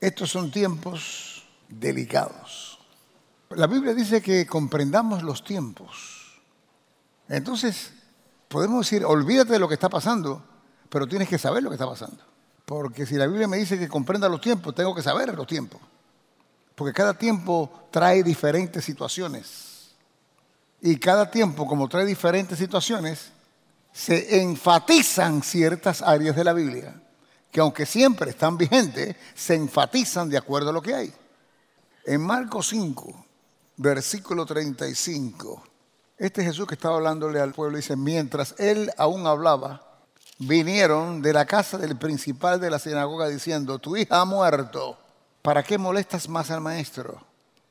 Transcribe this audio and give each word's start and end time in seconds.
Estos 0.00 0.30
son 0.30 0.50
tiempos 0.50 1.44
delicados. 1.68 2.78
La 3.50 3.66
Biblia 3.66 3.94
dice 3.94 4.22
que 4.22 4.46
comprendamos 4.46 5.22
los 5.22 5.42
tiempos. 5.42 6.40
Entonces, 7.28 7.92
podemos 8.46 8.86
decir, 8.86 9.04
olvídate 9.04 9.54
de 9.54 9.58
lo 9.58 9.66
que 9.66 9.74
está 9.74 9.88
pasando, 9.88 10.42
pero 10.88 11.06
tienes 11.06 11.28
que 11.28 11.38
saber 11.38 11.62
lo 11.62 11.70
que 11.70 11.74
está 11.74 11.86
pasando. 11.86 12.22
Porque 12.64 13.06
si 13.06 13.16
la 13.16 13.26
Biblia 13.26 13.48
me 13.48 13.56
dice 13.56 13.78
que 13.78 13.88
comprenda 13.88 14.28
los 14.28 14.40
tiempos, 14.40 14.74
tengo 14.74 14.94
que 14.94 15.02
saber 15.02 15.34
los 15.34 15.46
tiempos. 15.46 15.80
Porque 16.74 16.92
cada 16.92 17.14
tiempo 17.14 17.88
trae 17.90 18.22
diferentes 18.22 18.84
situaciones. 18.84 19.96
Y 20.80 20.96
cada 20.98 21.28
tiempo, 21.28 21.66
como 21.66 21.88
trae 21.88 22.04
diferentes 22.04 22.56
situaciones, 22.56 23.32
se 23.92 24.42
enfatizan 24.42 25.42
ciertas 25.42 26.02
áreas 26.02 26.36
de 26.36 26.44
la 26.44 26.52
Biblia 26.52 26.94
que 27.58 27.62
aunque 27.62 27.86
siempre 27.86 28.30
están 28.30 28.56
vigentes, 28.56 29.16
se 29.34 29.56
enfatizan 29.56 30.30
de 30.30 30.38
acuerdo 30.38 30.70
a 30.70 30.72
lo 30.72 30.80
que 30.80 30.94
hay. 30.94 31.12
En 32.04 32.20
Marcos 32.20 32.68
5, 32.68 33.26
versículo 33.78 34.46
35, 34.46 35.64
este 36.18 36.44
Jesús 36.44 36.68
que 36.68 36.76
estaba 36.76 36.94
hablándole 36.94 37.40
al 37.40 37.54
pueblo 37.54 37.78
dice, 37.78 37.96
mientras 37.96 38.54
él 38.58 38.92
aún 38.96 39.26
hablaba, 39.26 39.82
vinieron 40.38 41.20
de 41.20 41.32
la 41.32 41.46
casa 41.46 41.78
del 41.78 41.96
principal 41.96 42.60
de 42.60 42.70
la 42.70 42.78
sinagoga 42.78 43.26
diciendo, 43.26 43.80
tu 43.80 43.96
hija 43.96 44.20
ha 44.20 44.24
muerto, 44.24 44.96
¿para 45.42 45.64
qué 45.64 45.78
molestas 45.78 46.28
más 46.28 46.52
al 46.52 46.60
maestro? 46.60 47.20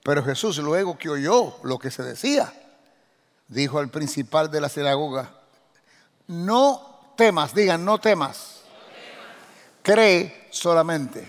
Pero 0.04 0.22
Jesús 0.22 0.58
luego 0.58 0.98
que 0.98 1.10
oyó 1.10 1.56
lo 1.64 1.80
que 1.80 1.92
se 1.92 2.04
decía, 2.04 2.52
dijo 3.48 3.80
al 3.80 3.88
principal 3.88 4.52
de 4.52 4.60
la 4.60 4.68
sinagoga, 4.68 5.32
no 6.28 7.14
temas, 7.16 7.56
digan, 7.56 7.86
no 7.86 8.00
temas 8.00 8.57
cree 9.88 10.50
solamente. 10.50 11.26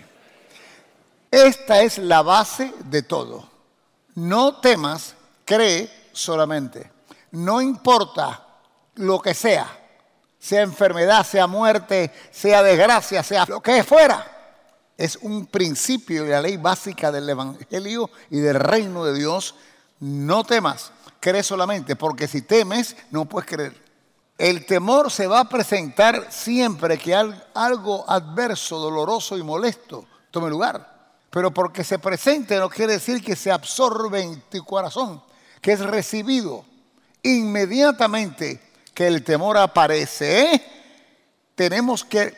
Esta 1.31 1.81
es 1.81 1.97
la 1.97 2.21
base 2.21 2.73
de 2.83 3.03
todo. 3.03 3.47
No 4.15 4.57
temas, 4.59 5.15
cree 5.45 5.89
solamente. 6.11 6.91
No 7.31 7.61
importa 7.61 8.45
lo 8.95 9.21
que 9.21 9.33
sea, 9.33 9.65
sea 10.37 10.61
enfermedad, 10.61 11.25
sea 11.25 11.47
muerte, 11.47 12.11
sea 12.31 12.61
desgracia, 12.61 13.23
sea 13.23 13.45
lo 13.47 13.61
que 13.61 13.81
fuera. 13.81 14.27
Es 14.97 15.15
un 15.21 15.45
principio 15.45 16.25
de 16.25 16.31
la 16.31 16.41
ley 16.41 16.57
básica 16.57 17.13
del 17.13 17.29
Evangelio 17.29 18.09
y 18.29 18.39
del 18.39 18.55
reino 18.55 19.05
de 19.05 19.17
Dios. 19.17 19.55
No 20.01 20.43
temas, 20.43 20.91
cree 21.21 21.43
solamente, 21.43 21.95
porque 21.95 22.27
si 22.27 22.41
temes, 22.41 22.97
no 23.09 23.23
puedes 23.23 23.49
creer. 23.49 23.88
El 24.39 24.65
temor 24.65 25.11
se 25.11 25.27
va 25.27 25.41
a 25.41 25.49
presentar 25.49 26.27
siempre 26.31 26.97
que 26.97 27.13
algo 27.13 28.05
adverso, 28.09 28.79
doloroso 28.79 29.37
y 29.37 29.43
molesto 29.43 30.05
tome 30.31 30.49
lugar. 30.49 30.97
Pero 31.29 31.53
porque 31.53 31.83
se 31.83 31.99
presente 31.99 32.57
no 32.57 32.69
quiere 32.69 32.93
decir 32.93 33.21
que 33.21 33.35
se 33.35 33.51
absorbe 33.51 34.21
en 34.21 34.41
tu 34.49 34.63
corazón, 34.63 35.21
que 35.59 35.73
es 35.73 35.81
recibido 35.81 36.63
inmediatamente 37.21 38.61
que 38.93 39.07
el 39.07 39.25
temor 39.25 39.57
aparece. 39.57 40.53
¿eh? 40.53 40.63
Tenemos 41.53 42.05
que, 42.05 42.33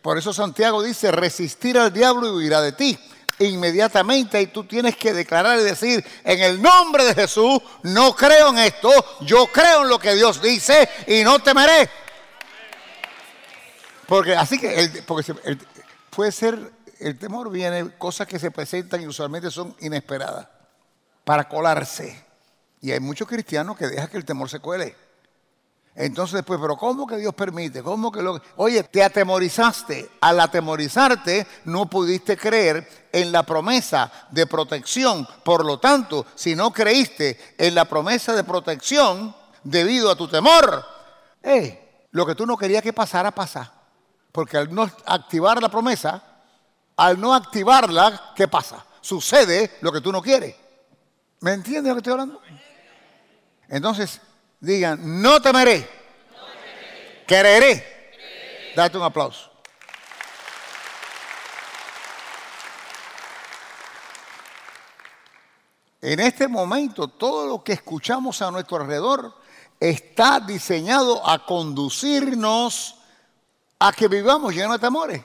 por 0.00 0.16
eso 0.16 0.32
Santiago 0.32 0.82
dice, 0.82 1.12
resistir 1.12 1.78
al 1.78 1.92
diablo 1.92 2.28
y 2.28 2.36
huirá 2.36 2.62
de 2.62 2.72
ti 2.72 2.98
inmediatamente 3.38 4.40
y 4.40 4.46
tú 4.46 4.64
tienes 4.64 4.96
que 4.96 5.12
declarar 5.12 5.58
y 5.58 5.62
decir, 5.62 6.04
en 6.24 6.40
el 6.40 6.60
nombre 6.60 7.04
de 7.04 7.14
Jesús, 7.14 7.60
no 7.82 8.14
creo 8.14 8.50
en 8.50 8.58
esto, 8.58 8.90
yo 9.22 9.46
creo 9.46 9.82
en 9.82 9.88
lo 9.88 9.98
que 9.98 10.14
Dios 10.14 10.40
dice 10.40 10.88
y 11.06 11.24
no 11.24 11.38
temeré. 11.40 11.88
Porque 14.06 14.34
así 14.36 14.58
que 14.58 15.02
porque 15.06 15.34
puede 16.10 16.32
ser, 16.32 16.58
el 17.00 17.18
temor 17.18 17.50
viene, 17.50 17.96
cosas 17.96 18.26
que 18.26 18.38
se 18.38 18.50
presentan 18.50 19.00
y 19.02 19.06
usualmente 19.06 19.50
son 19.50 19.74
inesperadas, 19.80 20.48
para 21.24 21.48
colarse. 21.48 22.24
Y 22.80 22.90
hay 22.90 23.00
muchos 23.00 23.28
cristianos 23.28 23.76
que 23.76 23.86
dejan 23.86 24.08
que 24.08 24.16
el 24.16 24.24
temor 24.24 24.48
se 24.48 24.58
cuele. 24.58 24.96
Entonces 25.94 26.34
después, 26.36 26.58
pero 26.60 26.76
¿cómo 26.76 27.06
que 27.06 27.16
Dios 27.16 27.34
permite? 27.34 27.82
¿Cómo 27.82 28.10
que 28.10 28.22
lo... 28.22 28.40
Oye, 28.56 28.82
te 28.84 29.04
atemorizaste. 29.04 30.10
Al 30.20 30.40
atemorizarte 30.40 31.46
no 31.64 31.88
pudiste 31.88 32.36
creer 32.36 33.01
en 33.12 33.30
la 33.30 33.42
promesa 33.42 34.10
de 34.30 34.46
protección. 34.46 35.26
Por 35.44 35.64
lo 35.64 35.78
tanto, 35.78 36.26
si 36.34 36.54
no 36.54 36.72
creíste 36.72 37.54
en 37.58 37.74
la 37.74 37.84
promesa 37.84 38.34
de 38.34 38.44
protección 38.44 39.34
debido 39.62 40.10
a 40.10 40.16
tu 40.16 40.28
temor, 40.28 40.84
eh, 41.42 42.06
lo 42.12 42.26
que 42.26 42.34
tú 42.34 42.46
no 42.46 42.56
querías 42.56 42.82
que 42.82 42.92
pasara, 42.92 43.30
pasa. 43.30 43.72
Porque 44.32 44.56
al 44.56 44.74
no 44.74 44.90
activar 45.06 45.62
la 45.62 45.68
promesa, 45.68 46.22
al 46.96 47.20
no 47.20 47.34
activarla, 47.34 48.32
¿qué 48.34 48.48
pasa? 48.48 48.84
Sucede 49.00 49.78
lo 49.80 49.92
que 49.92 50.00
tú 50.00 50.10
no 50.10 50.22
quieres. 50.22 50.56
¿Me 51.40 51.52
entiendes 51.52 51.90
lo 51.90 51.94
que 51.94 51.98
estoy 51.98 52.12
hablando? 52.12 52.40
Entonces, 53.68 54.20
Digan, 54.62 55.20
no 55.20 55.42
temeré. 55.42 55.80
No 55.80 57.26
Quereré. 57.26 58.72
Date 58.76 58.96
un 58.96 59.02
aplauso. 59.02 59.50
En 66.02 66.18
este 66.18 66.48
momento, 66.48 67.06
todo 67.06 67.46
lo 67.46 67.62
que 67.62 67.74
escuchamos 67.74 68.42
a 68.42 68.50
nuestro 68.50 68.78
alrededor 68.78 69.32
está 69.78 70.40
diseñado 70.40 71.24
a 71.24 71.46
conducirnos 71.46 72.96
a 73.78 73.92
que 73.92 74.08
vivamos 74.08 74.52
llenos 74.52 74.72
de 74.72 74.78
temores. 74.80 75.24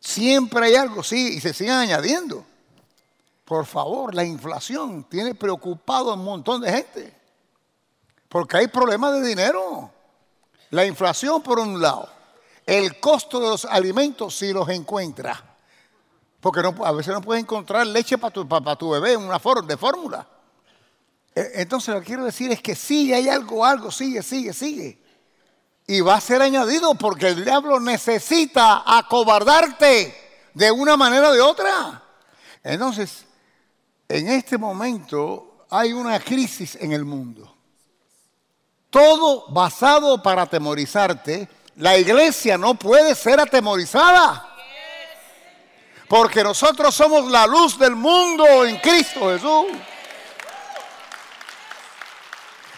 Siempre 0.00 0.66
hay 0.66 0.74
algo, 0.74 1.04
sí, 1.04 1.36
y 1.36 1.40
se 1.40 1.54
siguen 1.54 1.74
añadiendo. 1.74 2.44
Por 3.44 3.66
favor, 3.66 4.12
la 4.14 4.24
inflación 4.24 5.04
tiene 5.04 5.36
preocupado 5.36 6.10
a 6.10 6.14
un 6.14 6.24
montón 6.24 6.60
de 6.60 6.72
gente. 6.72 7.14
Porque 8.28 8.56
hay 8.56 8.66
problemas 8.66 9.14
de 9.14 9.28
dinero. 9.28 9.92
La 10.70 10.84
inflación 10.84 11.40
por 11.40 11.60
un 11.60 11.80
lado. 11.80 12.08
El 12.66 12.98
costo 12.98 13.38
de 13.38 13.48
los 13.48 13.64
alimentos 13.64 14.34
si 14.34 14.52
los 14.52 14.68
encuentra. 14.70 15.53
Porque 16.44 16.60
a 16.60 16.92
veces 16.92 17.14
no 17.14 17.22
puedes 17.22 17.42
encontrar 17.42 17.86
leche 17.86 18.18
para 18.18 18.30
tu, 18.30 18.46
para, 18.46 18.76
tu 18.76 18.90
bebé 18.90 19.14
en 19.14 19.22
una 19.22 19.38
forma 19.38 19.66
de 19.66 19.78
fórmula. 19.78 20.28
E, 21.34 21.52
entonces 21.54 21.94
lo 21.94 22.00
que 22.00 22.06
quiero 22.08 22.22
decir 22.22 22.52
es 22.52 22.60
que 22.60 22.74
sigue, 22.74 23.14
hay 23.14 23.30
algo, 23.30 23.64
algo, 23.64 23.90
sigue, 23.90 24.22
sigue, 24.22 24.52
sigue. 24.52 25.02
Y 25.86 26.02
va 26.02 26.16
a 26.16 26.20
ser 26.20 26.42
añadido 26.42 26.96
porque 26.96 27.28
el 27.28 27.46
diablo 27.46 27.80
necesita 27.80 28.82
acobardarte 28.84 30.14
de 30.52 30.70
una 30.70 30.98
manera 30.98 31.30
o 31.30 31.32
de 31.32 31.40
otra. 31.40 32.02
Entonces, 32.62 33.24
en 34.06 34.28
este 34.28 34.58
momento 34.58 35.64
hay 35.70 35.94
una 35.94 36.20
crisis 36.20 36.76
en 36.78 36.92
el 36.92 37.06
mundo. 37.06 37.56
Todo 38.90 39.50
basado 39.50 40.22
para 40.22 40.42
atemorizarte. 40.42 41.48
La 41.76 41.96
iglesia 41.96 42.58
no 42.58 42.74
puede 42.74 43.14
ser 43.14 43.40
atemorizada. 43.40 44.53
Porque 46.08 46.44
nosotros 46.44 46.94
somos 46.94 47.30
la 47.30 47.46
luz 47.46 47.78
del 47.78 47.96
mundo 47.96 48.64
en 48.64 48.78
Cristo 48.78 49.28
Jesús. 49.30 49.66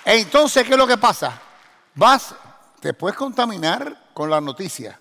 Entonces, 0.04 0.64
¿qué 0.64 0.72
es 0.72 0.78
lo 0.78 0.86
que 0.86 0.96
pasa? 0.96 1.40
Vas, 1.94 2.34
te 2.80 2.94
puedes 2.94 3.16
contaminar 3.16 4.10
con 4.14 4.30
la 4.30 4.40
noticia. 4.40 5.00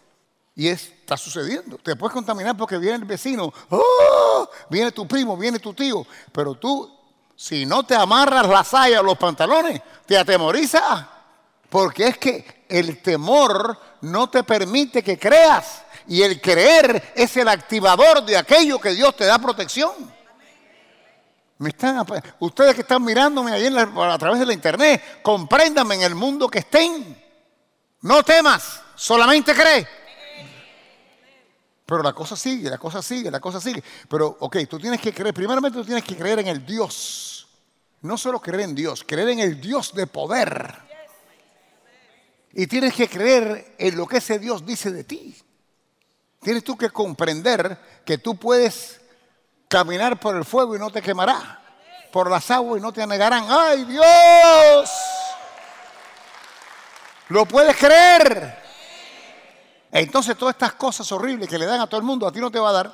Y 0.55 0.67
está 0.67 1.17
sucediendo. 1.17 1.77
Te 1.77 1.95
puedes 1.95 2.13
contaminar 2.13 2.55
porque 2.57 2.77
viene 2.77 2.95
el 2.95 3.05
vecino, 3.05 3.53
¡Oh! 3.69 4.49
viene 4.69 4.91
tu 4.91 5.07
primo, 5.07 5.37
viene 5.37 5.59
tu 5.59 5.73
tío. 5.73 6.05
Pero 6.31 6.55
tú 6.55 6.95
si 7.35 7.65
no 7.65 7.83
te 7.83 7.95
amarras 7.95 8.47
la 8.47 8.63
saya 8.63 9.01
o 9.01 9.03
los 9.03 9.17
pantalones, 9.17 9.81
te 10.05 10.17
atemoriza. 10.17 11.09
Porque 11.69 12.07
es 12.07 12.17
que 12.17 12.65
el 12.69 13.01
temor 13.01 13.77
no 14.01 14.29
te 14.29 14.43
permite 14.43 15.03
que 15.03 15.19
creas. 15.19 15.83
Y 16.07 16.21
el 16.21 16.39
creer 16.39 17.13
es 17.15 17.35
el 17.37 17.47
activador 17.47 18.23
de 18.23 18.37
aquello 18.37 18.79
que 18.79 18.93
Dios 18.93 19.15
te 19.15 19.25
da 19.25 19.39
protección. 19.39 20.13
¿Me 21.57 21.69
están, 21.69 22.05
ustedes 22.39 22.75
que 22.75 22.81
están 22.81 23.03
mirándome 23.03 23.51
ahí 23.51 23.67
a 23.67 24.17
través 24.17 24.39
de 24.39 24.45
la 24.45 24.53
internet, 24.53 25.21
compréndanme 25.21 25.95
en 25.95 26.01
el 26.01 26.15
mundo 26.15 26.49
que 26.49 26.59
estén. 26.59 27.23
No 28.01 28.23
temas, 28.23 28.81
solamente 28.95 29.53
cree. 29.53 29.87
Pero 31.85 32.03
la 32.03 32.13
cosa 32.13 32.35
sigue, 32.35 32.69
la 32.69 32.77
cosa 32.77 33.01
sigue, 33.01 33.31
la 33.31 33.39
cosa 33.39 33.61
sigue. 33.61 33.83
Pero, 34.09 34.35
ok, 34.39 34.57
tú 34.69 34.79
tienes 34.79 34.99
que 34.99 35.13
creer, 35.13 35.33
primeramente 35.33 35.77
tú 35.77 35.85
tienes 35.85 36.03
que 36.03 36.15
creer 36.15 36.39
en 36.39 36.47
el 36.47 36.65
Dios 36.65 37.35
no 38.05 38.17
solo 38.17 38.39
creer 38.39 38.61
en 38.61 38.75
Dios, 38.75 39.03
creer 39.05 39.29
en 39.29 39.39
el 39.39 39.59
Dios 39.59 39.93
de 39.93 40.07
poder. 40.07 40.75
Y 42.53 42.67
tienes 42.67 42.93
que 42.93 43.09
creer 43.09 43.75
en 43.77 43.97
lo 43.97 44.07
que 44.07 44.17
ese 44.17 44.39
Dios 44.39 44.65
dice 44.65 44.91
de 44.91 45.03
ti. 45.03 45.35
Tienes 46.45 46.63
tú 46.63 46.77
que 46.77 46.91
comprender 46.91 48.03
que 48.05 48.19
tú 48.19 48.35
puedes 48.35 49.01
caminar 49.67 50.19
por 50.19 50.35
el 50.35 50.45
fuego 50.45 50.75
y 50.75 50.79
no 50.79 50.91
te 50.91 51.01
quemará. 51.01 51.59
Por 52.11 52.29
las 52.29 52.51
aguas 52.51 52.77
y 52.77 52.83
no 52.83 52.93
te 52.93 53.01
anegarán. 53.01 53.47
¡Ay, 53.49 53.83
Dios! 53.85 54.91
¿Lo 57.29 57.47
puedes 57.47 57.75
creer? 57.75 58.61
Entonces 59.91 60.37
todas 60.37 60.53
estas 60.53 60.73
cosas 60.73 61.11
horribles 61.11 61.49
que 61.49 61.57
le 61.57 61.65
dan 61.65 61.81
a 61.81 61.87
todo 61.87 61.99
el 61.99 62.05
mundo, 62.05 62.27
a 62.27 62.31
ti 62.31 62.39
no 62.39 62.51
te 62.51 62.59
va 62.59 62.69
a 62.69 62.73
dar. 62.73 62.93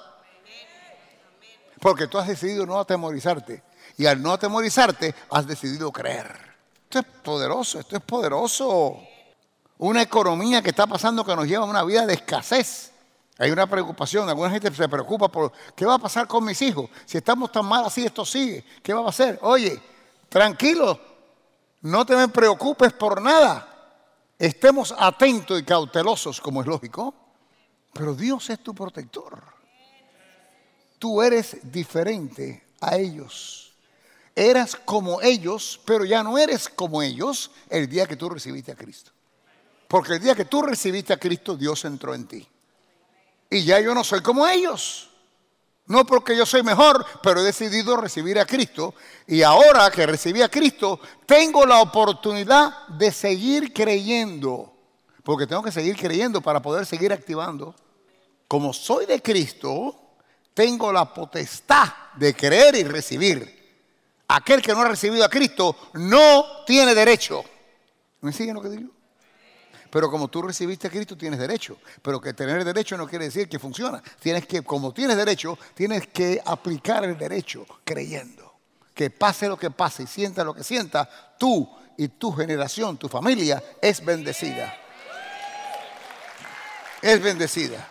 Porque 1.81 2.07
tú 2.07 2.17
has 2.19 2.29
decidido 2.29 2.65
no 2.65 2.79
atemorizarte. 2.79 3.63
Y 3.97 4.05
al 4.05 4.21
no 4.21 4.31
atemorizarte, 4.31 5.13
has 5.29 5.45
decidido 5.45 5.91
creer. 5.91 6.55
Esto 6.83 6.99
es 6.99 7.05
poderoso, 7.21 7.81
esto 7.81 7.97
es 7.97 8.01
poderoso. 8.01 8.97
Una 9.79 10.03
economía 10.03 10.61
que 10.61 10.69
está 10.69 10.87
pasando 10.87 11.25
que 11.25 11.35
nos 11.35 11.45
lleva 11.45 11.65
a 11.65 11.69
una 11.69 11.83
vida 11.83 12.05
de 12.05 12.13
escasez. 12.13 12.90
Hay 13.41 13.49
una 13.49 13.65
preocupación, 13.65 14.29
alguna 14.29 14.51
gente 14.51 14.71
se 14.71 14.87
preocupa 14.87 15.27
por 15.27 15.51
qué 15.75 15.83
va 15.83 15.95
a 15.95 15.97
pasar 15.97 16.27
con 16.27 16.45
mis 16.45 16.61
hijos. 16.61 16.91
Si 17.05 17.17
estamos 17.17 17.51
tan 17.51 17.65
mal 17.65 17.83
así, 17.83 18.05
esto 18.05 18.23
sigue. 18.23 18.63
¿Qué 18.83 18.93
va 18.93 19.01
a 19.01 19.05
pasar? 19.05 19.39
Oye, 19.41 19.81
tranquilo, 20.29 20.99
no 21.81 22.05
te 22.05 22.27
preocupes 22.27 22.93
por 22.93 23.19
nada. 23.19 23.67
Estemos 24.37 24.93
atentos 24.95 25.59
y 25.59 25.63
cautelosos, 25.63 26.39
como 26.39 26.61
es 26.61 26.67
lógico, 26.67 27.15
pero 27.91 28.13
Dios 28.13 28.47
es 28.51 28.59
tu 28.59 28.75
protector. 28.75 29.41
Tú 30.99 31.23
eres 31.23 31.57
diferente 31.63 32.67
a 32.79 32.95
ellos. 32.95 33.73
Eras 34.35 34.75
como 34.75 35.19
ellos, 35.19 35.81
pero 35.83 36.05
ya 36.05 36.21
no 36.21 36.37
eres 36.37 36.69
como 36.69 37.01
ellos 37.01 37.49
el 37.71 37.89
día 37.89 38.05
que 38.05 38.15
tú 38.15 38.29
recibiste 38.29 38.71
a 38.71 38.75
Cristo. 38.75 39.09
Porque 39.87 40.13
el 40.13 40.19
día 40.19 40.35
que 40.35 40.45
tú 40.45 40.61
recibiste 40.61 41.11
a 41.11 41.17
Cristo, 41.17 41.57
Dios 41.57 41.83
entró 41.85 42.13
en 42.13 42.27
ti. 42.27 42.47
Y 43.51 43.65
ya 43.65 43.79
yo 43.81 43.93
no 43.93 44.03
soy 44.03 44.21
como 44.21 44.47
ellos. 44.47 45.09
No 45.85 46.05
porque 46.05 46.37
yo 46.37 46.45
soy 46.45 46.63
mejor, 46.63 47.05
pero 47.21 47.41
he 47.41 47.43
decidido 47.43 47.97
recibir 47.97 48.39
a 48.39 48.45
Cristo. 48.45 48.95
Y 49.27 49.43
ahora 49.43 49.91
que 49.91 50.05
recibí 50.05 50.41
a 50.41 50.47
Cristo, 50.47 51.01
tengo 51.25 51.65
la 51.65 51.81
oportunidad 51.81 52.87
de 52.87 53.11
seguir 53.11 53.73
creyendo. 53.73 54.73
Porque 55.21 55.45
tengo 55.45 55.61
que 55.61 55.71
seguir 55.71 55.97
creyendo 55.97 56.39
para 56.39 56.61
poder 56.61 56.85
seguir 56.85 57.11
activando. 57.11 57.75
Como 58.47 58.71
soy 58.71 59.05
de 59.05 59.21
Cristo, 59.21 59.95
tengo 60.53 60.93
la 60.93 61.13
potestad 61.13 61.89
de 62.15 62.33
creer 62.33 62.75
y 62.75 62.83
recibir. 62.83 63.59
Aquel 64.29 64.61
que 64.61 64.71
no 64.71 64.81
ha 64.81 64.87
recibido 64.87 65.25
a 65.25 65.29
Cristo 65.29 65.75
no 65.95 66.63
tiene 66.65 66.95
derecho. 66.95 67.43
¿Me 68.21 68.31
siguen 68.31 68.55
lo 68.55 68.61
que 68.61 68.69
digo? 68.69 68.91
Pero 69.91 70.09
como 70.09 70.29
tú 70.29 70.41
recibiste 70.41 70.87
a 70.87 70.89
Cristo, 70.89 71.17
tienes 71.17 71.37
derecho. 71.37 71.77
Pero 72.01 72.21
que 72.21 72.33
tener 72.33 72.63
derecho 72.63 72.95
no 72.95 73.05
quiere 73.05 73.25
decir 73.25 73.49
que 73.49 73.59
funciona. 73.59 74.01
Tienes 74.21 74.47
que, 74.47 74.63
como 74.63 74.93
tienes 74.93 75.17
derecho, 75.17 75.59
tienes 75.75 76.07
que 76.07 76.41
aplicar 76.45 77.03
el 77.03 77.17
derecho 77.17 77.65
creyendo. 77.83 78.53
Que 78.95 79.09
pase 79.09 79.49
lo 79.49 79.57
que 79.57 79.69
pase 79.69 80.03
y 80.03 80.07
sienta 80.07 80.45
lo 80.45 80.53
que 80.53 80.63
sienta, 80.63 81.09
tú 81.37 81.69
y 81.97 82.07
tu 82.07 82.31
generación, 82.31 82.97
tu 82.97 83.09
familia, 83.09 83.61
es 83.81 84.03
bendecida. 84.03 84.73
Es 87.01 87.21
bendecida. 87.21 87.85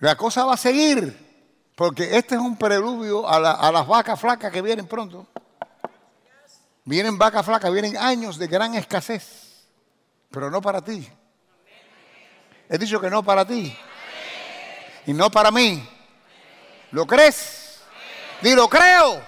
La 0.00 0.16
cosa 0.16 0.44
va 0.44 0.54
a 0.54 0.56
seguir, 0.56 1.16
porque 1.76 2.16
este 2.16 2.34
es 2.34 2.40
un 2.40 2.56
preludio 2.56 3.28
a, 3.28 3.36
a 3.36 3.70
las 3.70 3.86
vacas 3.86 4.18
flacas 4.18 4.50
que 4.50 4.62
vienen 4.62 4.88
pronto. 4.88 5.28
Vienen 6.84 7.16
vacas 7.16 7.46
flacas, 7.46 7.72
vienen 7.72 7.96
años 7.96 8.36
de 8.36 8.48
gran 8.48 8.74
escasez 8.74 9.41
pero 10.32 10.50
no 10.50 10.60
para 10.60 10.80
ti. 10.80 11.06
He 12.68 12.78
dicho 12.78 13.00
que 13.00 13.10
no 13.10 13.22
para 13.22 13.44
ti. 13.44 13.76
Y 15.06 15.12
no 15.12 15.30
para 15.30 15.50
mí. 15.50 15.86
¿Lo 16.90 17.06
crees? 17.06 17.80
Dilo, 18.40 18.68
creo. 18.68 19.22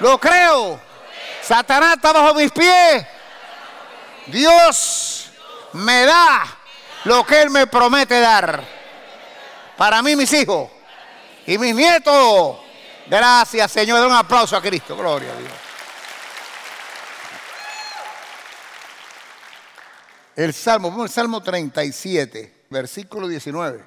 Lo 0.00 0.18
creo. 0.18 0.80
Satanás 1.42 1.94
está 1.96 2.12
bajo 2.12 2.34
mis 2.34 2.50
pies. 2.50 3.06
Dios 4.26 5.30
me 5.72 6.04
da 6.04 6.44
lo 7.04 7.24
que 7.24 7.42
Él 7.42 7.50
me 7.50 7.66
promete 7.66 8.20
dar. 8.20 8.62
Para 9.76 10.02
mí, 10.02 10.16
mis 10.16 10.32
hijos. 10.32 10.70
Y 11.46 11.56
mis 11.56 11.74
nietos. 11.74 12.58
Gracias, 13.06 13.70
Señor. 13.72 14.06
un 14.06 14.12
aplauso 14.12 14.56
a 14.56 14.60
Cristo. 14.60 14.96
Gloria 14.96 15.32
a 15.32 15.36
Dios. 15.36 15.52
El 20.40 20.54
Salmo, 20.54 21.04
el 21.04 21.10
Salmo 21.10 21.42
37, 21.42 22.64
versículo 22.70 23.28
19. 23.28 23.84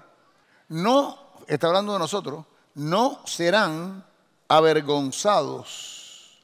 No, 0.67 1.31
está 1.47 1.65
hablando 1.65 1.94
de 1.94 1.97
nosotros, 1.97 2.45
no 2.75 3.21
serán 3.25 4.05
avergonzados 4.47 6.44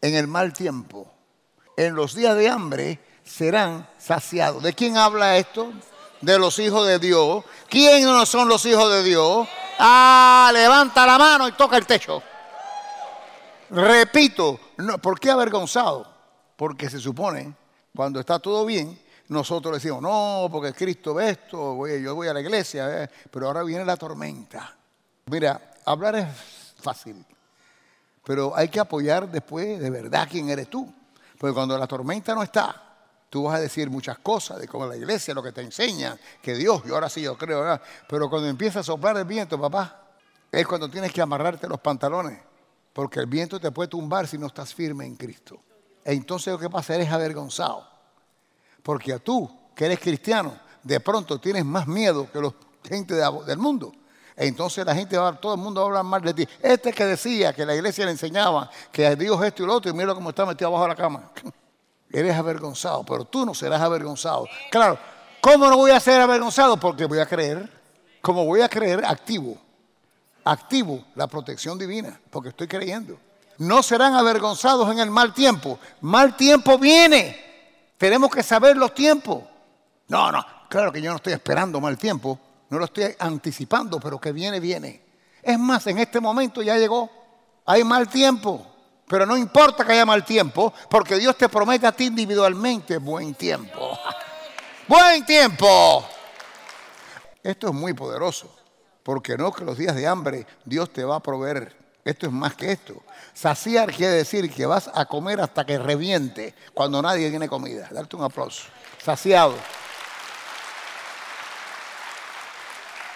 en 0.00 0.14
el 0.14 0.28
mal 0.28 0.52
tiempo. 0.52 1.12
En 1.76 1.96
los 1.96 2.14
días 2.14 2.36
de 2.36 2.48
hambre 2.48 3.00
serán 3.24 3.88
saciados. 3.98 4.62
¿De 4.62 4.72
quién 4.72 4.96
habla 4.96 5.36
esto? 5.36 5.72
De 6.20 6.38
los 6.38 6.56
hijos 6.60 6.86
de 6.86 7.00
Dios. 7.00 7.42
¿Quiénes 7.68 8.06
no 8.06 8.24
son 8.26 8.48
los 8.48 8.64
hijos 8.66 8.88
de 8.88 9.02
Dios? 9.02 9.48
Ah, 9.80 10.52
levanta 10.52 11.04
la 11.04 11.18
mano 11.18 11.48
y 11.48 11.52
toca 11.54 11.76
el 11.76 11.86
techo. 11.86 12.22
Repito, 13.70 14.60
¿por 15.02 15.18
qué 15.18 15.28
avergonzado? 15.28 16.06
Porque 16.54 16.88
se 16.88 17.00
supone, 17.00 17.52
cuando 17.92 18.20
está 18.20 18.38
todo 18.38 18.64
bien, 18.64 18.96
nosotros 19.30 19.74
decimos, 19.74 20.02
no, 20.02 20.48
porque 20.50 20.72
Cristo 20.72 21.14
ve 21.14 21.30
esto, 21.30 21.86
yo 21.86 22.14
voy 22.16 22.26
a 22.26 22.34
la 22.34 22.40
iglesia, 22.40 23.04
eh, 23.04 23.10
pero 23.30 23.46
ahora 23.46 23.62
viene 23.62 23.84
la 23.84 23.96
tormenta. 23.96 24.76
Mira, 25.26 25.72
hablar 25.84 26.16
es 26.16 26.26
fácil, 26.82 27.24
pero 28.24 28.54
hay 28.56 28.68
que 28.68 28.80
apoyar 28.80 29.30
después 29.30 29.78
de 29.78 29.88
verdad 29.88 30.26
quién 30.28 30.50
eres 30.50 30.68
tú. 30.68 30.92
Porque 31.38 31.54
cuando 31.54 31.78
la 31.78 31.86
tormenta 31.86 32.34
no 32.34 32.42
está, 32.42 32.74
tú 33.30 33.44
vas 33.44 33.54
a 33.54 33.60
decir 33.60 33.88
muchas 33.88 34.18
cosas 34.18 34.58
de 34.58 34.66
cómo 34.66 34.84
la 34.86 34.96
iglesia, 34.96 35.32
lo 35.32 35.44
que 35.44 35.52
te 35.52 35.60
enseña, 35.60 36.18
que 36.42 36.54
Dios, 36.56 36.82
y 36.84 36.90
ahora 36.90 37.08
sí 37.08 37.22
yo 37.22 37.38
creo, 37.38 37.80
pero 38.08 38.28
cuando 38.28 38.48
empieza 38.48 38.80
a 38.80 38.82
soplar 38.82 39.16
el 39.16 39.24
viento, 39.24 39.58
papá, 39.60 40.08
es 40.50 40.66
cuando 40.66 40.90
tienes 40.90 41.12
que 41.12 41.22
amarrarte 41.22 41.68
los 41.68 41.78
pantalones, 41.78 42.40
porque 42.92 43.20
el 43.20 43.26
viento 43.26 43.60
te 43.60 43.70
puede 43.70 43.88
tumbar 43.88 44.26
si 44.26 44.38
no 44.38 44.48
estás 44.48 44.74
firme 44.74 45.06
en 45.06 45.14
Cristo. 45.14 45.62
Entonces 46.04 46.52
lo 46.52 46.58
que 46.58 46.68
pasa, 46.68 46.96
eres 46.96 47.10
avergonzado. 47.12 47.89
Porque 48.82 49.12
a 49.12 49.18
tú, 49.18 49.50
que 49.74 49.86
eres 49.86 50.00
cristiano, 50.00 50.54
de 50.82 51.00
pronto 51.00 51.38
tienes 51.38 51.64
más 51.64 51.86
miedo 51.86 52.30
que 52.30 52.40
la 52.40 52.52
gente 52.88 53.14
del 53.14 53.58
mundo. 53.58 53.92
Entonces 54.36 54.86
la 54.86 54.94
gente 54.94 55.18
va, 55.18 55.38
todo 55.38 55.54
el 55.54 55.60
mundo 55.60 55.80
va 55.82 55.86
a 55.86 55.88
hablar 55.88 56.04
mal 56.04 56.22
de 56.22 56.32
ti. 56.32 56.48
Este 56.62 56.92
que 56.92 57.04
decía 57.04 57.52
que 57.52 57.66
la 57.66 57.74
iglesia 57.74 58.06
le 58.06 58.12
enseñaba 58.12 58.70
que 58.90 59.06
a 59.06 59.14
Dios 59.14 59.42
esto 59.44 59.62
y 59.62 59.66
lo 59.66 59.74
otro, 59.74 59.90
y 59.90 59.94
mira 59.94 60.14
cómo 60.14 60.30
está 60.30 60.46
metido 60.46 60.68
abajo 60.68 60.84
de 60.84 60.88
la 60.88 60.96
cama. 60.96 61.30
Eres 62.10 62.34
avergonzado, 62.34 63.04
pero 63.04 63.24
tú 63.24 63.44
no 63.44 63.54
serás 63.54 63.80
avergonzado. 63.82 64.48
Claro, 64.70 64.98
¿cómo 65.40 65.68
no 65.68 65.76
voy 65.76 65.90
a 65.90 66.00
ser 66.00 66.20
avergonzado? 66.20 66.78
Porque 66.78 67.04
voy 67.04 67.18
a 67.18 67.26
creer, 67.26 67.70
como 68.22 68.44
voy 68.46 68.62
a 68.62 68.68
creer, 68.68 69.04
activo. 69.04 69.58
Activo 70.42 71.04
la 71.14 71.26
protección 71.26 71.78
divina, 71.78 72.18
porque 72.30 72.48
estoy 72.48 72.66
creyendo. 72.66 73.18
No 73.58 73.82
serán 73.82 74.14
avergonzados 74.14 74.90
en 74.90 75.00
el 75.00 75.10
mal 75.10 75.34
tiempo. 75.34 75.78
Mal 76.00 76.34
tiempo 76.34 76.78
viene. 76.78 77.49
Tenemos 78.00 78.30
que 78.30 78.42
saber 78.42 78.78
los 78.78 78.94
tiempos. 78.94 79.42
No, 80.08 80.32
no, 80.32 80.42
claro 80.70 80.90
que 80.90 81.02
yo 81.02 81.10
no 81.10 81.16
estoy 81.16 81.34
esperando 81.34 81.82
mal 81.82 81.98
tiempo, 81.98 82.40
no 82.70 82.78
lo 82.78 82.86
estoy 82.86 83.14
anticipando, 83.18 84.00
pero 84.00 84.18
que 84.18 84.32
viene, 84.32 84.58
viene. 84.58 85.02
Es 85.42 85.58
más, 85.58 85.86
en 85.86 85.98
este 85.98 86.18
momento 86.18 86.62
ya 86.62 86.78
llegó, 86.78 87.10
hay 87.66 87.84
mal 87.84 88.08
tiempo, 88.08 88.66
pero 89.06 89.26
no 89.26 89.36
importa 89.36 89.84
que 89.84 89.92
haya 89.92 90.06
mal 90.06 90.24
tiempo, 90.24 90.72
porque 90.88 91.16
Dios 91.16 91.36
te 91.36 91.50
promete 91.50 91.86
a 91.86 91.92
ti 91.92 92.06
individualmente 92.06 92.96
buen 92.96 93.34
tiempo. 93.34 93.98
buen 94.88 95.26
tiempo. 95.26 96.02
Esto 97.42 97.68
es 97.68 97.74
muy 97.74 97.92
poderoso, 97.92 98.50
porque 99.02 99.36
no 99.36 99.52
que 99.52 99.62
los 99.62 99.76
días 99.76 99.94
de 99.94 100.06
hambre 100.06 100.46
Dios 100.64 100.90
te 100.90 101.04
va 101.04 101.16
a 101.16 101.20
proveer 101.20 101.76
esto 102.04 102.26
es 102.26 102.32
más 102.32 102.54
que 102.54 102.72
esto. 102.72 103.02
Saciar 103.34 103.92
quiere 103.92 104.14
decir 104.14 104.50
que 104.50 104.66
vas 104.66 104.90
a 104.92 105.04
comer 105.04 105.40
hasta 105.40 105.64
que 105.64 105.78
reviente 105.78 106.54
cuando 106.72 107.02
nadie 107.02 107.30
tiene 107.30 107.48
comida. 107.48 107.88
Darte 107.90 108.16
un 108.16 108.24
aplauso. 108.24 108.64
Saciado. 109.02 109.54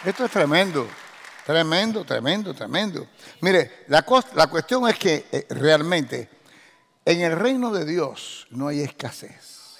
Esto 0.05 0.26
es 0.26 0.31
tremendo. 0.31 0.87
Tremendo, 1.47 2.05
tremendo, 2.05 2.55
tremendo. 2.55 3.07
Mire, 3.41 3.85
la, 3.88 4.03
cuestión 4.03 4.88
es 4.88 4.99
que 4.99 5.26
eh, 5.31 5.47
realmente 5.50 6.31
en 7.05 7.21
el 7.21 7.38
reino 7.38 7.71
de 7.71 7.85
Dios 7.85 8.47
no 8.50 8.69
hay 8.69 8.81
escasez. 8.81 9.79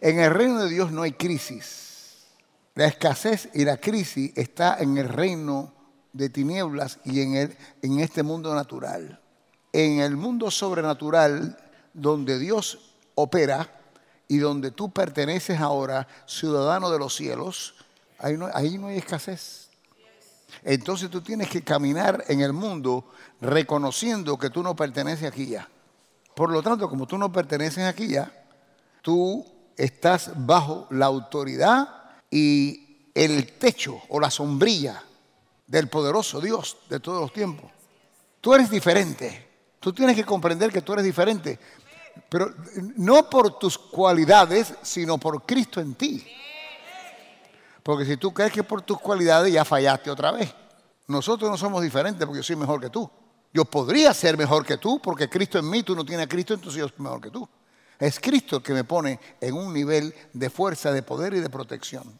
En 0.00 0.20
el 0.20 0.30
reino 0.30 0.62
de 0.62 0.70
Dios 0.70 0.92
no 0.92 1.02
hay 1.02 1.12
crisis. 1.12 2.26
La 2.74 2.86
escasez 2.86 3.48
y 3.54 3.64
la 3.64 3.76
crisis 3.76 4.32
está 4.36 4.76
en 4.78 4.96
el 4.96 5.08
reino 5.08 5.73
de 6.14 6.30
tinieblas 6.30 6.98
y 7.04 7.20
en, 7.20 7.34
el, 7.34 7.56
en 7.82 8.00
este 8.00 8.22
mundo 8.22 8.54
natural. 8.54 9.20
En 9.72 10.00
el 10.00 10.16
mundo 10.16 10.50
sobrenatural, 10.50 11.58
donde 11.92 12.38
Dios 12.38 12.94
opera 13.16 13.68
y 14.28 14.38
donde 14.38 14.70
tú 14.70 14.90
perteneces 14.90 15.60
ahora, 15.60 16.08
ciudadano 16.26 16.90
de 16.90 16.98
los 16.98 17.14
cielos, 17.14 17.74
ahí 18.18 18.38
no, 18.38 18.48
ahí 18.54 18.78
no 18.78 18.86
hay 18.86 18.98
escasez. 18.98 19.68
Entonces 20.62 21.10
tú 21.10 21.20
tienes 21.20 21.50
que 21.50 21.62
caminar 21.62 22.24
en 22.28 22.40
el 22.40 22.52
mundo 22.52 23.10
reconociendo 23.40 24.38
que 24.38 24.50
tú 24.50 24.62
no 24.62 24.76
perteneces 24.76 25.28
aquí 25.28 25.46
ya. 25.46 25.68
Por 26.36 26.50
lo 26.50 26.62
tanto, 26.62 26.88
como 26.88 27.06
tú 27.06 27.18
no 27.18 27.32
perteneces 27.32 27.84
aquí 27.84 28.08
ya, 28.08 28.32
tú 29.02 29.44
estás 29.76 30.30
bajo 30.36 30.86
la 30.90 31.06
autoridad 31.06 31.88
y 32.30 33.10
el 33.14 33.52
techo 33.58 34.00
o 34.08 34.20
la 34.20 34.30
sombrilla 34.30 35.02
del 35.66 35.88
poderoso 35.88 36.40
Dios 36.40 36.78
de 36.88 37.00
todos 37.00 37.20
los 37.20 37.32
tiempos. 37.32 37.70
Tú 38.40 38.54
eres 38.54 38.70
diferente. 38.70 39.48
Tú 39.80 39.92
tienes 39.92 40.16
que 40.16 40.24
comprender 40.24 40.70
que 40.70 40.82
tú 40.82 40.92
eres 40.92 41.04
diferente. 41.04 41.58
Pero 42.28 42.54
no 42.96 43.28
por 43.28 43.58
tus 43.58 43.76
cualidades, 43.78 44.74
sino 44.82 45.18
por 45.18 45.44
Cristo 45.44 45.80
en 45.80 45.94
ti. 45.94 46.26
Porque 47.82 48.04
si 48.04 48.16
tú 48.16 48.32
crees 48.32 48.52
que 48.52 48.62
por 48.62 48.82
tus 48.82 48.98
cualidades 48.98 49.52
ya 49.52 49.64
fallaste 49.64 50.10
otra 50.10 50.32
vez. 50.32 50.54
Nosotros 51.06 51.50
no 51.50 51.56
somos 51.56 51.82
diferentes 51.82 52.24
porque 52.26 52.38
yo 52.38 52.42
soy 52.42 52.56
mejor 52.56 52.80
que 52.80 52.88
tú. 52.88 53.10
Yo 53.52 53.64
podría 53.64 54.12
ser 54.14 54.36
mejor 54.36 54.64
que 54.64 54.78
tú 54.78 55.00
porque 55.00 55.28
Cristo 55.28 55.58
en 55.58 55.68
mí, 55.68 55.82
tú 55.82 55.94
no 55.94 56.04
tienes 56.04 56.26
a 56.26 56.28
Cristo, 56.28 56.54
entonces 56.54 56.80
yo 56.80 56.88
soy 56.88 56.98
mejor 56.98 57.20
que 57.20 57.30
tú. 57.30 57.48
Es 57.98 58.18
Cristo 58.18 58.62
que 58.62 58.72
me 58.72 58.84
pone 58.84 59.20
en 59.40 59.54
un 59.54 59.72
nivel 59.72 60.14
de 60.32 60.50
fuerza, 60.50 60.92
de 60.92 61.02
poder 61.02 61.34
y 61.34 61.40
de 61.40 61.50
protección. 61.50 62.18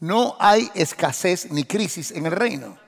No 0.00 0.36
hay 0.40 0.70
escasez 0.74 1.50
ni 1.50 1.64
crisis 1.64 2.10
en 2.10 2.26
el 2.26 2.32
reino. 2.32 2.78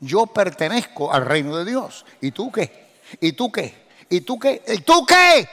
Yo 0.00 0.26
pertenezco 0.26 1.12
al 1.12 1.26
reino 1.26 1.56
de 1.56 1.64
Dios. 1.64 2.06
¿Y 2.20 2.30
tú 2.30 2.50
qué? 2.50 2.92
¿Y 3.20 3.32
tú 3.32 3.50
qué? 3.50 3.86
¿Y 4.08 4.20
tú 4.20 4.38
qué? 4.38 4.62
¿Y 4.68 4.78
tú 4.78 5.04
qué? 5.04 5.48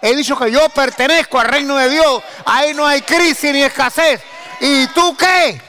He 0.00 0.16
dicho 0.16 0.36
que 0.36 0.50
yo 0.50 0.68
pertenezco 0.68 1.38
al 1.38 1.48
reino 1.48 1.76
de 1.76 1.88
Dios. 1.88 2.22
Ahí 2.44 2.74
no 2.74 2.86
hay 2.86 3.02
crisis 3.02 3.52
ni 3.52 3.62
escasez. 3.62 4.20
¿Y 4.60 4.86
tú 4.88 5.16
qué? 5.16 5.60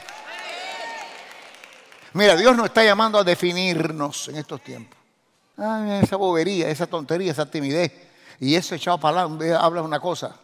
Mira, 2.12 2.36
Dios 2.36 2.56
nos 2.56 2.66
está 2.66 2.84
llamando 2.84 3.18
a 3.18 3.24
definirnos 3.24 4.28
en 4.28 4.36
estos 4.36 4.60
tiempos. 4.62 4.98
Ay, 5.56 6.00
esa 6.02 6.16
bobería, 6.16 6.68
esa 6.68 6.86
tontería, 6.86 7.32
esa 7.32 7.50
timidez. 7.50 7.92
Y 8.38 8.54
eso 8.54 8.74
echado 8.74 8.98
para 8.98 9.22
habla 9.22 9.82
una 9.82 9.98
cosa. 9.98 10.36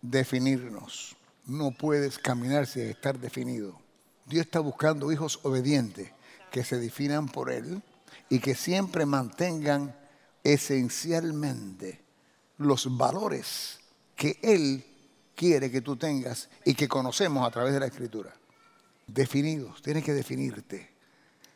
Definirnos. 0.00 1.16
No 1.46 1.72
puedes 1.72 2.18
caminar 2.18 2.66
sin 2.66 2.88
estar 2.88 3.18
definido. 3.18 3.78
Dios 4.26 4.46
está 4.46 4.60
buscando 4.60 5.12
hijos 5.12 5.40
obedientes 5.42 6.10
que 6.50 6.64
se 6.64 6.78
definan 6.78 7.28
por 7.28 7.50
Él 7.50 7.82
y 8.30 8.38
que 8.38 8.54
siempre 8.54 9.04
mantengan 9.04 9.94
esencialmente 10.42 12.02
los 12.58 12.96
valores 12.96 13.80
que 14.16 14.38
Él 14.42 14.84
quiere 15.34 15.70
que 15.70 15.80
tú 15.80 15.96
tengas 15.96 16.48
y 16.64 16.74
que 16.74 16.88
conocemos 16.88 17.46
a 17.46 17.50
través 17.50 17.74
de 17.74 17.80
la 17.80 17.86
Escritura. 17.86 18.34
Definidos, 19.06 19.82
tienes 19.82 20.04
que 20.04 20.14
definirte 20.14 20.94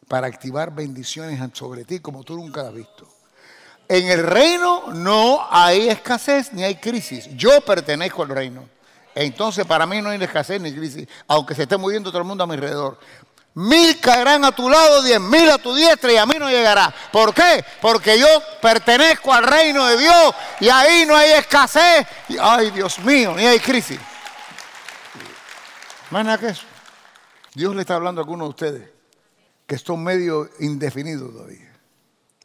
para 0.06 0.26
activar 0.26 0.74
bendiciones 0.74 1.40
sobre 1.54 1.84
ti 1.84 2.00
como 2.00 2.24
tú 2.24 2.36
nunca 2.36 2.68
has 2.68 2.74
visto. 2.74 3.08
En 3.88 4.06
el 4.06 4.22
reino 4.22 4.92
no 4.92 5.46
hay 5.50 5.88
escasez 5.88 6.52
ni 6.52 6.62
hay 6.62 6.74
crisis. 6.74 7.28
Yo 7.36 7.62
pertenezco 7.62 8.22
al 8.22 8.28
reino. 8.28 8.77
Entonces 9.20 9.66
para 9.66 9.84
mí 9.84 10.00
no 10.00 10.10
hay 10.10 10.22
escasez 10.22 10.60
ni 10.60 10.72
crisis, 10.72 11.08
aunque 11.26 11.52
se 11.52 11.62
esté 11.64 11.76
muriendo 11.76 12.10
todo 12.10 12.20
el 12.20 12.24
mundo 12.28 12.44
a 12.44 12.46
mi 12.46 12.54
alrededor. 12.54 13.00
Mil 13.54 13.98
caerán 13.98 14.44
a 14.44 14.52
tu 14.52 14.70
lado, 14.70 15.02
diez 15.02 15.20
mil 15.20 15.50
a 15.50 15.58
tu 15.58 15.74
diestra 15.74 16.12
y 16.12 16.16
a 16.16 16.24
mí 16.24 16.34
no 16.38 16.48
llegará. 16.48 16.94
¿Por 17.10 17.34
qué? 17.34 17.64
Porque 17.82 18.16
yo 18.16 18.28
pertenezco 18.62 19.34
al 19.34 19.42
reino 19.42 19.84
de 19.86 19.98
Dios 19.98 20.34
y 20.60 20.68
ahí 20.68 21.04
no 21.04 21.16
hay 21.16 21.32
escasez. 21.32 22.06
Y, 22.28 22.36
ay, 22.40 22.70
Dios 22.70 23.00
mío, 23.00 23.34
ni 23.34 23.44
hay 23.44 23.58
crisis. 23.58 23.98
Más 26.10 26.24
nada 26.24 26.38
que 26.38 26.50
eso. 26.50 26.62
Dios 27.54 27.74
le 27.74 27.80
está 27.80 27.96
hablando 27.96 28.20
a 28.20 28.22
algunos 28.22 28.46
de 28.46 28.50
ustedes 28.50 28.90
que 29.66 29.78
son 29.78 30.04
medio 30.04 30.48
indefinidos 30.60 31.32
todavía. 31.32 31.76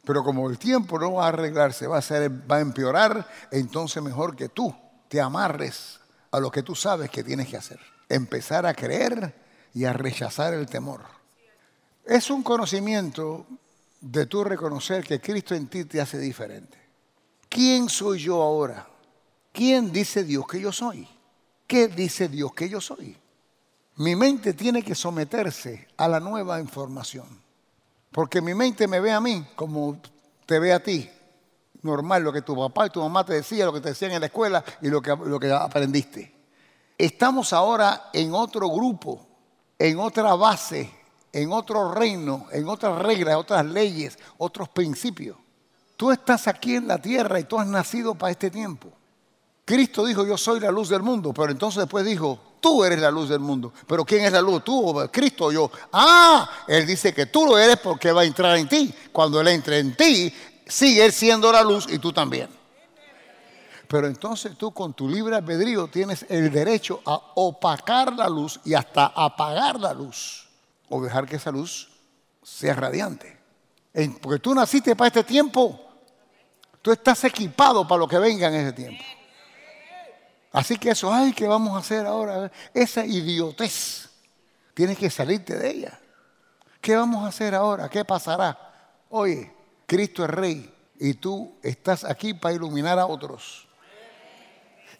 Pero 0.04 0.24
como 0.24 0.50
el 0.50 0.58
tiempo 0.58 0.98
no 0.98 1.12
va 1.12 1.26
a 1.26 1.28
arreglarse, 1.28 1.86
va 1.86 1.98
a, 1.98 2.02
ser, 2.02 2.28
va 2.50 2.56
a 2.56 2.60
empeorar, 2.60 3.28
entonces 3.52 4.02
mejor 4.02 4.34
que 4.34 4.48
tú 4.48 4.74
te 5.06 5.20
amarres 5.20 6.00
a 6.34 6.40
lo 6.40 6.50
que 6.50 6.62
tú 6.62 6.74
sabes 6.74 7.10
que 7.10 7.22
tienes 7.22 7.48
que 7.48 7.56
hacer. 7.56 7.78
Empezar 8.08 8.66
a 8.66 8.74
creer 8.74 9.34
y 9.72 9.84
a 9.84 9.92
rechazar 9.92 10.52
el 10.54 10.66
temor. 10.66 11.02
Es 12.04 12.30
un 12.30 12.42
conocimiento 12.42 13.46
de 14.00 14.26
tú 14.26 14.44
reconocer 14.44 15.04
que 15.04 15.20
Cristo 15.20 15.54
en 15.54 15.68
ti 15.68 15.84
te 15.84 16.00
hace 16.00 16.18
diferente. 16.18 16.76
¿Quién 17.48 17.88
soy 17.88 18.18
yo 18.18 18.42
ahora? 18.42 18.86
¿Quién 19.52 19.92
dice 19.92 20.24
Dios 20.24 20.46
que 20.46 20.60
yo 20.60 20.72
soy? 20.72 21.08
¿Qué 21.66 21.88
dice 21.88 22.28
Dios 22.28 22.52
que 22.52 22.68
yo 22.68 22.80
soy? 22.80 23.16
Mi 23.96 24.16
mente 24.16 24.52
tiene 24.54 24.82
que 24.82 24.94
someterse 24.94 25.86
a 25.96 26.08
la 26.08 26.18
nueva 26.18 26.60
información. 26.60 27.26
Porque 28.10 28.40
mi 28.40 28.54
mente 28.54 28.88
me 28.88 28.98
ve 29.00 29.12
a 29.12 29.20
mí 29.20 29.46
como 29.54 30.00
te 30.46 30.58
ve 30.58 30.72
a 30.72 30.82
ti. 30.82 31.08
Normal, 31.84 32.22
lo 32.22 32.32
que 32.32 32.42
tu 32.42 32.56
papá 32.56 32.86
y 32.86 32.90
tu 32.90 33.00
mamá 33.00 33.24
te 33.24 33.34
decían, 33.34 33.66
lo 33.66 33.72
que 33.72 33.80
te 33.80 33.90
decían 33.90 34.10
en 34.10 34.20
la 34.20 34.26
escuela 34.26 34.64
y 34.82 34.88
lo 34.88 35.00
que, 35.00 35.14
lo 35.14 35.38
que 35.38 35.52
aprendiste. 35.52 36.34
Estamos 36.98 37.52
ahora 37.52 38.10
en 38.12 38.34
otro 38.34 38.68
grupo 38.68 39.28
en 39.78 39.98
otra 39.98 40.34
base, 40.34 40.90
en 41.32 41.52
otro 41.52 41.92
reino, 41.92 42.46
en 42.52 42.68
otras 42.68 43.02
reglas, 43.02 43.36
otras 43.36 43.64
leyes, 43.66 44.18
otros 44.38 44.68
principios. 44.68 45.36
Tú 45.96 46.10
estás 46.10 46.48
aquí 46.48 46.76
en 46.76 46.88
la 46.88 46.98
tierra 46.98 47.38
y 47.40 47.44
tú 47.44 47.58
has 47.58 47.66
nacido 47.66 48.14
para 48.14 48.32
este 48.32 48.50
tiempo. 48.50 48.88
Cristo 49.64 50.04
dijo, 50.04 50.26
yo 50.26 50.36
soy 50.36 50.60
la 50.60 50.70
luz 50.70 50.88
del 50.88 51.02
mundo, 51.02 51.32
pero 51.32 51.50
entonces 51.50 51.80
después 51.80 52.04
dijo, 52.04 52.38
tú 52.60 52.84
eres 52.84 52.98
la 53.00 53.10
luz 53.10 53.28
del 53.28 53.40
mundo. 53.40 53.72
Pero 53.86 54.04
¿quién 54.04 54.24
es 54.24 54.32
la 54.32 54.42
luz? 54.42 54.62
¿Tú 54.62 54.88
o 54.88 55.08
Cristo 55.10 55.46
o 55.46 55.52
yo? 55.52 55.70
Ah, 55.92 56.48
Él 56.68 56.86
dice 56.86 57.14
que 57.14 57.26
tú 57.26 57.46
lo 57.46 57.56
eres 57.56 57.78
porque 57.78 58.12
va 58.12 58.22
a 58.22 58.24
entrar 58.24 58.56
en 58.56 58.68
ti. 58.68 58.94
Cuando 59.12 59.40
Él 59.40 59.48
entre 59.48 59.78
en 59.78 59.96
ti, 59.96 60.32
sigue 60.66 61.10
siendo 61.12 61.52
la 61.52 61.62
luz 61.62 61.86
y 61.88 61.98
tú 61.98 62.12
también. 62.12 62.48
Pero 63.88 64.06
entonces 64.06 64.56
tú 64.56 64.72
con 64.72 64.94
tu 64.94 65.08
libre 65.08 65.36
albedrío 65.36 65.88
tienes 65.88 66.26
el 66.28 66.50
derecho 66.50 67.00
a 67.04 67.14
opacar 67.34 68.12
la 68.12 68.28
luz 68.28 68.60
y 68.64 68.74
hasta 68.74 69.06
apagar 69.06 69.78
la 69.78 69.92
luz 69.92 70.48
o 70.88 71.02
dejar 71.02 71.26
que 71.26 71.36
esa 71.36 71.50
luz 71.50 71.90
sea 72.42 72.74
radiante. 72.74 73.38
Porque 74.20 74.40
tú 74.40 74.54
naciste 74.54 74.96
para 74.96 75.08
este 75.08 75.24
tiempo, 75.24 75.80
tú 76.82 76.90
estás 76.90 77.22
equipado 77.24 77.86
para 77.86 77.98
lo 78.00 78.08
que 78.08 78.18
venga 78.18 78.48
en 78.48 78.54
ese 78.54 78.72
tiempo. 78.72 79.04
Así 80.52 80.78
que 80.78 80.90
eso, 80.90 81.12
ay, 81.12 81.32
¿qué 81.32 81.46
vamos 81.46 81.74
a 81.74 81.78
hacer 81.78 82.06
ahora? 82.06 82.50
Esa 82.72 83.04
idiotez, 83.04 84.08
tienes 84.72 84.96
que 84.96 85.10
salirte 85.10 85.56
de 85.56 85.70
ella. 85.70 86.00
¿Qué 86.80 86.96
vamos 86.96 87.24
a 87.24 87.28
hacer 87.28 87.54
ahora? 87.54 87.88
¿Qué 87.88 88.04
pasará? 88.04 88.56
Oye, 89.10 89.52
Cristo 89.94 90.24
es 90.24 90.30
Rey 90.30 90.74
y 90.98 91.14
tú 91.14 91.54
estás 91.62 92.04
aquí 92.04 92.34
para 92.34 92.54
iluminar 92.54 92.98
a 92.98 93.06
otros 93.06 93.64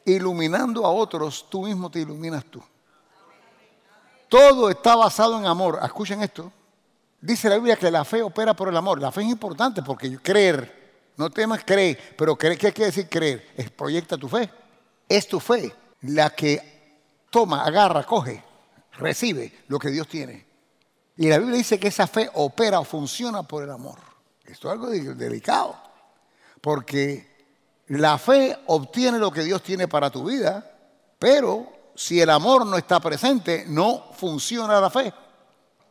iluminando 0.05 0.85
a 0.85 0.91
otros, 0.91 1.47
tú 1.49 1.63
mismo 1.63 1.91
te 1.91 2.01
iluminas 2.01 2.45
tú. 2.45 2.63
Todo 4.29 4.71
está 4.71 4.97
basado 4.97 5.39
en 5.39 5.47
amor. 5.47 5.79
Escuchen 5.83 6.23
esto. 6.23 6.53
Dice 7.21 7.49
la 7.49 7.57
Biblia 7.57 7.77
que 7.77 7.91
la 7.91 8.05
fe 8.05 8.23
opera 8.23 8.55
por 8.55 8.69
el 8.69 8.77
amor. 8.77 9.01
La 9.01 9.13
fe 9.13 9.23
es 9.23 9.29
importante 9.29 9.83
porque 9.83 10.19
creer, 10.19 11.13
no 11.17 11.31
temas 11.31 11.65
creer, 11.65 12.15
pero 12.17 12.37
creer, 12.37 12.59
¿qué 12.59 12.73
quiere 12.73 12.91
decir 12.91 13.09
creer? 13.09 13.53
Es 13.57 13.71
proyecta 13.71 14.19
tu 14.19 14.29
fe. 14.29 14.51
Es 15.09 15.29
tu 15.29 15.41
fe 15.41 15.73
la 16.03 16.31
que 16.31 17.23
toma, 17.31 17.65
agarra, 17.65 18.05
coge, 18.05 18.43
recibe 18.99 19.65
lo 19.69 19.79
que 19.79 19.91
Dios 19.91 20.09
tiene. 20.09 20.47
Y 21.17 21.29
la 21.29 21.39
Biblia 21.39 21.59
dice 21.59 21.79
que 21.79 21.89
esa 21.89 22.07
fe 22.07 22.29
opera 22.35 22.81
o 22.81 22.85
funciona 22.85 23.43
por 23.43 23.63
el 23.63 23.71
amor. 23.71 23.99
Esto 24.45 24.69
es 24.69 24.73
algo 24.73 24.89
delicado. 24.89 25.77
Porque 26.61 27.35
la 27.89 28.19
fe 28.19 28.57
obtiene 28.67 29.19
lo 29.19 29.31
que 29.31 29.43
Dios 29.43 29.63
tiene 29.63 29.89
para 29.89 30.11
tu 30.11 30.25
vida, 30.25 30.71
pero 31.19 31.67
si 31.95 32.21
el 32.21 32.31
amor 32.31 32.67
no 32.67 32.77
está 32.77 33.01
presente, 33.01 33.65
no 33.69 34.11
funciona 34.15 34.81
la 34.81 34.91
fe. 34.91 35.13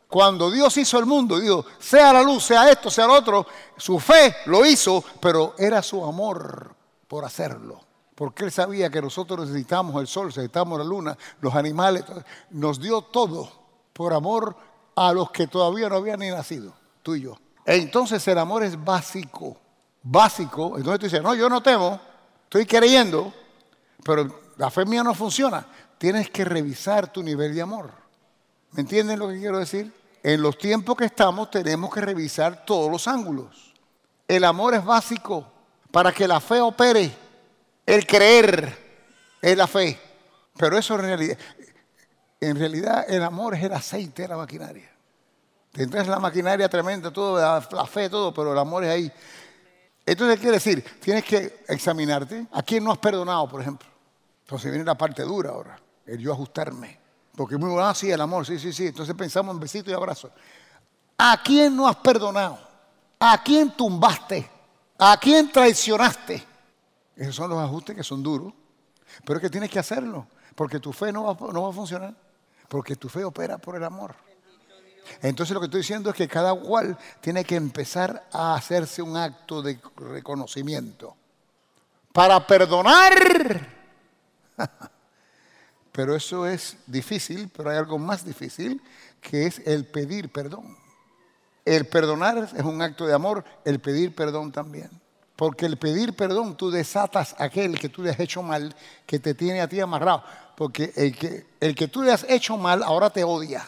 Cuando 0.08 0.50
Dios 0.50 0.76
hizo 0.76 0.98
el 0.98 1.06
mundo, 1.06 1.40
dijo, 1.40 1.64
sea 1.78 2.12
la 2.12 2.22
luz, 2.22 2.44
sea 2.44 2.70
esto, 2.70 2.90
sea 2.90 3.06
lo 3.06 3.14
otro, 3.14 3.46
su 3.76 3.98
fe 3.98 4.36
lo 4.46 4.64
hizo, 4.64 5.02
pero 5.20 5.54
era 5.58 5.82
su 5.82 6.04
amor 6.04 6.74
por 7.08 7.24
hacerlo. 7.24 7.80
Porque 8.14 8.44
Él 8.44 8.52
sabía 8.52 8.90
que 8.90 9.02
nosotros 9.02 9.48
necesitamos 9.48 10.00
el 10.00 10.06
sol, 10.06 10.26
necesitamos 10.26 10.78
la 10.78 10.84
luna, 10.84 11.18
los 11.40 11.54
animales, 11.54 12.04
nos 12.50 12.78
dio 12.80 13.02
todo 13.02 13.50
por 13.92 14.12
amor 14.12 14.56
a 14.94 15.12
los 15.12 15.30
que 15.30 15.48
todavía 15.48 15.88
no 15.88 15.96
habían 15.96 16.20
ni 16.20 16.30
nacido, 16.30 16.72
tú 17.02 17.16
y 17.16 17.22
yo. 17.22 17.36
Entonces 17.66 18.26
el 18.28 18.38
amor 18.38 18.62
es 18.62 18.82
básico 18.82 19.58
básico, 20.04 20.76
entonces 20.76 21.00
tú 21.00 21.06
dices, 21.06 21.22
no, 21.22 21.34
yo 21.34 21.48
no 21.48 21.62
temo, 21.62 21.98
estoy 22.44 22.66
creyendo, 22.66 23.32
pero 24.04 24.42
la 24.56 24.70
fe 24.70 24.84
mía 24.84 25.02
no 25.02 25.14
funciona. 25.14 25.66
Tienes 25.98 26.30
que 26.30 26.44
revisar 26.44 27.12
tu 27.12 27.22
nivel 27.22 27.54
de 27.54 27.62
amor. 27.62 27.90
¿Me 28.72 28.82
entienden 28.82 29.18
lo 29.18 29.28
que 29.28 29.38
quiero 29.38 29.58
decir? 29.58 29.92
En 30.22 30.42
los 30.42 30.58
tiempos 30.58 30.96
que 30.96 31.06
estamos 31.06 31.50
tenemos 31.50 31.92
que 31.92 32.00
revisar 32.00 32.64
todos 32.64 32.90
los 32.90 33.08
ángulos. 33.08 33.72
El 34.28 34.44
amor 34.44 34.74
es 34.74 34.84
básico 34.84 35.46
para 35.90 36.12
que 36.12 36.28
la 36.28 36.40
fe 36.40 36.60
opere. 36.60 37.10
El 37.86 38.06
creer 38.06 38.76
es 39.40 39.56
la 39.56 39.66
fe. 39.66 39.98
Pero 40.56 40.78
eso 40.78 40.94
en 40.94 41.02
realidad, 41.02 41.38
en 42.40 42.58
realidad 42.58 43.04
el 43.08 43.22
amor 43.22 43.54
es 43.54 43.62
el 43.62 43.72
aceite 43.72 44.22
de 44.22 44.28
la 44.28 44.36
maquinaria. 44.36 44.90
Tendrás 45.74 46.06
la 46.06 46.20
maquinaria 46.20 46.68
tremenda, 46.68 47.12
todo, 47.12 47.36
la 47.36 47.86
fe, 47.86 48.08
todo, 48.08 48.32
pero 48.32 48.52
el 48.52 48.58
amor 48.58 48.84
es 48.84 48.90
ahí. 48.90 49.12
Entonces, 50.06 50.38
quiere 50.38 50.52
decir, 50.52 50.84
tienes 51.00 51.24
que 51.24 51.64
examinarte. 51.66 52.46
¿A 52.52 52.62
quién 52.62 52.84
no 52.84 52.92
has 52.92 52.98
perdonado, 52.98 53.48
por 53.48 53.60
ejemplo? 53.60 53.88
Entonces 54.44 54.70
viene 54.70 54.84
la 54.84 54.94
parte 54.94 55.24
dura 55.24 55.50
ahora, 55.50 55.76
el 56.06 56.20
yo 56.20 56.32
ajustarme. 56.32 57.00
Porque 57.34 57.56
muy 57.56 57.70
bueno, 57.70 57.88
ah, 57.88 57.92
sí, 57.92 58.08
el 58.08 58.20
amor, 58.20 58.46
sí, 58.46 58.56
sí, 58.56 58.72
sí. 58.72 58.86
Entonces 58.86 59.16
pensamos 59.16 59.52
en 59.52 59.58
besitos 59.58 59.90
y 59.90 59.94
abrazos. 59.94 60.30
¿A 61.18 61.42
quién 61.42 61.74
no 61.74 61.88
has 61.88 61.96
perdonado? 61.96 62.56
¿A 63.18 63.42
quién 63.42 63.72
tumbaste? 63.72 64.48
¿A 64.96 65.16
quién 65.16 65.50
traicionaste? 65.50 66.44
Esos 67.16 67.34
son 67.34 67.50
los 67.50 67.58
ajustes 67.58 67.96
que 67.96 68.04
son 68.04 68.22
duros, 68.22 68.52
pero 69.24 69.38
es 69.38 69.42
que 69.42 69.50
tienes 69.50 69.70
que 69.70 69.80
hacerlo, 69.80 70.28
porque 70.54 70.78
tu 70.78 70.92
fe 70.92 71.10
no 71.10 71.24
va 71.24 71.68
a 71.68 71.72
funcionar, 71.72 72.14
porque 72.68 72.94
tu 72.94 73.08
fe 73.08 73.24
opera 73.24 73.58
por 73.58 73.74
el 73.74 73.82
amor. 73.82 74.14
Entonces 75.22 75.54
lo 75.54 75.60
que 75.60 75.66
estoy 75.66 75.80
diciendo 75.80 76.10
es 76.10 76.16
que 76.16 76.28
cada 76.28 76.54
cual 76.54 76.96
tiene 77.20 77.44
que 77.44 77.56
empezar 77.56 78.26
a 78.32 78.54
hacerse 78.54 79.02
un 79.02 79.16
acto 79.16 79.62
de 79.62 79.78
reconocimiento. 79.96 81.16
Para 82.12 82.46
perdonar. 82.46 83.68
Pero 85.94 86.16
eso 86.16 86.44
es 86.44 86.76
difícil, 86.88 87.48
pero 87.56 87.70
hay 87.70 87.76
algo 87.76 88.00
más 88.00 88.24
difícil, 88.24 88.82
que 89.20 89.46
es 89.46 89.60
el 89.64 89.86
pedir 89.86 90.32
perdón. 90.32 90.76
El 91.64 91.86
perdonar 91.86 92.50
es 92.52 92.64
un 92.64 92.82
acto 92.82 93.06
de 93.06 93.14
amor, 93.14 93.44
el 93.64 93.78
pedir 93.78 94.12
perdón 94.12 94.50
también. 94.50 94.90
Porque 95.36 95.66
el 95.66 95.76
pedir 95.76 96.14
perdón, 96.14 96.56
tú 96.56 96.72
desatas 96.72 97.36
a 97.38 97.44
aquel 97.44 97.78
que 97.78 97.88
tú 97.88 98.02
le 98.02 98.10
has 98.10 98.18
hecho 98.18 98.42
mal, 98.42 98.74
que 99.06 99.20
te 99.20 99.34
tiene 99.34 99.60
a 99.60 99.68
ti 99.68 99.78
amarrado. 99.78 100.24
Porque 100.56 100.92
el 100.96 101.16
que, 101.16 101.46
el 101.60 101.76
que 101.76 101.86
tú 101.86 102.02
le 102.02 102.10
has 102.10 102.26
hecho 102.28 102.56
mal 102.56 102.82
ahora 102.82 103.10
te 103.10 103.22
odia. 103.22 103.64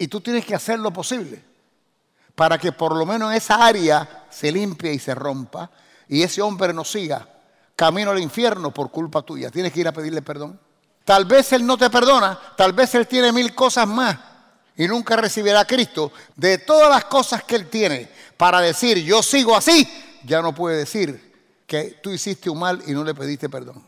Y 0.00 0.08
tú 0.08 0.22
tienes 0.22 0.46
que 0.46 0.54
hacer 0.54 0.78
lo 0.78 0.90
posible 0.90 1.44
para 2.34 2.56
que 2.56 2.72
por 2.72 2.96
lo 2.96 3.04
menos 3.04 3.30
en 3.30 3.36
esa 3.36 3.62
área 3.66 4.24
se 4.30 4.50
limpie 4.50 4.94
y 4.94 4.98
se 4.98 5.14
rompa 5.14 5.70
y 6.08 6.22
ese 6.22 6.40
hombre 6.40 6.72
no 6.72 6.86
siga 6.86 7.28
camino 7.76 8.10
al 8.10 8.18
infierno 8.18 8.72
por 8.72 8.90
culpa 8.90 9.20
tuya. 9.20 9.50
Tienes 9.50 9.74
que 9.74 9.80
ir 9.80 9.88
a 9.88 9.92
pedirle 9.92 10.22
perdón. 10.22 10.58
Tal 11.04 11.26
vez 11.26 11.52
él 11.52 11.66
no 11.66 11.76
te 11.76 11.90
perdona, 11.90 12.40
tal 12.56 12.72
vez 12.72 12.94
él 12.94 13.06
tiene 13.06 13.30
mil 13.30 13.54
cosas 13.54 13.86
más 13.86 14.16
y 14.74 14.88
nunca 14.88 15.16
recibirá 15.16 15.60
a 15.60 15.66
Cristo. 15.66 16.12
De 16.34 16.56
todas 16.56 16.88
las 16.88 17.04
cosas 17.04 17.44
que 17.44 17.56
él 17.56 17.68
tiene 17.68 18.10
para 18.38 18.62
decir 18.62 19.04
yo 19.04 19.22
sigo 19.22 19.54
así, 19.54 19.86
ya 20.24 20.40
no 20.40 20.54
puede 20.54 20.78
decir 20.78 21.60
que 21.66 22.00
tú 22.02 22.08
hiciste 22.08 22.48
un 22.48 22.58
mal 22.58 22.82
y 22.86 22.92
no 22.92 23.04
le 23.04 23.14
pediste 23.14 23.50
perdón. 23.50 23.84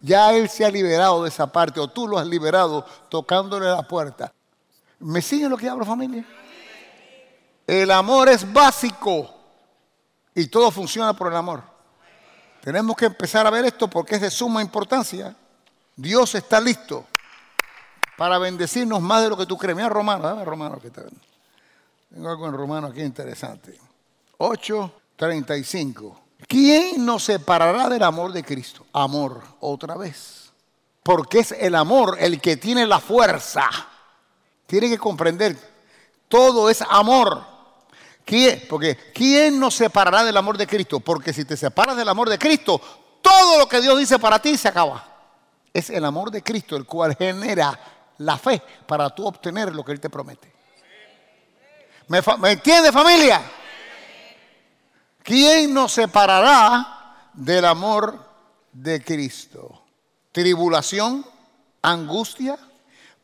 Ya 0.00 0.32
él 0.32 0.48
se 0.48 0.64
ha 0.64 0.70
liberado 0.70 1.24
de 1.24 1.28
esa 1.28 1.50
parte 1.50 1.80
o 1.80 1.88
tú 1.88 2.06
lo 2.06 2.18
has 2.18 2.26
liberado 2.28 2.86
tocándole 3.08 3.66
la 3.66 3.82
puerta. 3.82 4.32
¿Me 4.98 5.20
siguen 5.20 5.50
lo 5.50 5.56
que 5.56 5.68
hablo, 5.68 5.84
familia? 5.84 6.24
El 7.66 7.90
amor 7.90 8.28
es 8.28 8.50
básico 8.50 9.28
y 10.34 10.46
todo 10.46 10.70
funciona 10.70 11.12
por 11.14 11.28
el 11.28 11.36
amor. 11.36 11.62
Tenemos 12.62 12.96
que 12.96 13.06
empezar 13.06 13.46
a 13.46 13.50
ver 13.50 13.64
esto 13.64 13.88
porque 13.88 14.16
es 14.16 14.20
de 14.20 14.30
suma 14.30 14.62
importancia. 14.62 15.34
Dios 15.94 16.34
está 16.34 16.60
listo 16.60 17.06
para 18.16 18.38
bendecirnos 18.38 19.00
más 19.00 19.22
de 19.22 19.28
lo 19.28 19.36
que 19.36 19.46
tú 19.46 19.56
crees. 19.56 19.76
Mira 19.76 19.88
Romano, 19.88 20.24
dame 20.24 20.44
Romano 20.44 20.78
que 20.80 20.88
está. 20.88 21.02
Tengo 22.10 22.28
algo 22.28 22.46
en 22.46 22.52
Romano 22.54 22.86
aquí 22.88 23.02
interesante. 23.02 23.78
8:35. 24.38 26.18
¿Quién 26.46 27.04
nos 27.04 27.24
separará 27.24 27.88
del 27.88 28.02
amor 28.02 28.32
de 28.32 28.44
Cristo? 28.44 28.86
Amor, 28.92 29.42
otra 29.60 29.96
vez. 29.96 30.50
Porque 31.02 31.40
es 31.40 31.52
el 31.52 31.74
amor 31.74 32.16
el 32.20 32.40
que 32.40 32.56
tiene 32.56 32.86
la 32.86 33.00
fuerza 33.00 33.68
tiene 34.66 34.88
que 34.88 34.98
comprender, 34.98 35.56
todo 36.28 36.68
es 36.68 36.82
amor. 36.82 37.44
¿Quién? 38.24 38.64
Porque 38.68 38.96
¿quién 39.14 39.58
nos 39.60 39.74
separará 39.74 40.24
del 40.24 40.36
amor 40.36 40.58
de 40.58 40.66
Cristo? 40.66 40.98
Porque 41.00 41.32
si 41.32 41.44
te 41.44 41.56
separas 41.56 41.96
del 41.96 42.08
amor 42.08 42.28
de 42.28 42.38
Cristo, 42.38 42.80
todo 43.22 43.58
lo 43.58 43.68
que 43.68 43.80
Dios 43.80 43.98
dice 43.98 44.18
para 44.18 44.40
ti 44.40 44.56
se 44.56 44.68
acaba. 44.68 45.04
Es 45.72 45.90
el 45.90 46.04
amor 46.04 46.30
de 46.30 46.42
Cristo 46.42 46.76
el 46.76 46.84
cual 46.84 47.14
genera 47.16 47.78
la 48.18 48.36
fe 48.36 48.60
para 48.86 49.10
tú 49.10 49.26
obtener 49.26 49.74
lo 49.74 49.84
que 49.84 49.92
Él 49.92 50.00
te 50.00 50.10
promete. 50.10 50.52
¿Me, 52.08 52.20
¿me 52.38 52.52
entiende 52.52 52.90
familia? 52.90 53.42
¿Quién 55.22 55.74
nos 55.74 55.92
separará 55.92 57.30
del 57.32 57.64
amor 57.64 58.18
de 58.72 59.02
Cristo? 59.02 59.82
Tribulación, 60.32 61.26
angustia, 61.82 62.58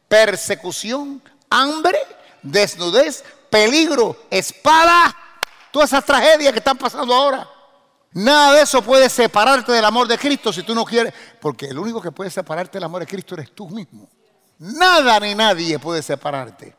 persecución, 0.08 1.22
hambre, 1.52 1.98
desnudez, 2.42 3.24
peligro, 3.50 4.16
espada, 4.30 5.14
todas 5.70 5.90
esas 5.90 6.04
tragedias 6.04 6.52
que 6.52 6.58
están 6.58 6.78
pasando 6.78 7.14
ahora. 7.14 7.48
Nada 8.14 8.54
de 8.54 8.62
eso 8.62 8.82
puede 8.82 9.08
separarte 9.08 9.72
del 9.72 9.84
amor 9.84 10.06
de 10.06 10.18
Cristo 10.18 10.52
si 10.52 10.62
tú 10.62 10.74
no 10.74 10.84
quieres, 10.84 11.14
porque 11.40 11.66
el 11.66 11.78
único 11.78 12.00
que 12.00 12.12
puede 12.12 12.30
separarte 12.30 12.78
del 12.78 12.84
amor 12.84 13.00
de 13.00 13.06
Cristo 13.06 13.34
eres 13.34 13.52
tú 13.54 13.68
mismo. 13.68 14.08
Nada 14.58 15.18
ni 15.20 15.34
nadie 15.34 15.78
puede 15.78 16.02
separarte. 16.02 16.76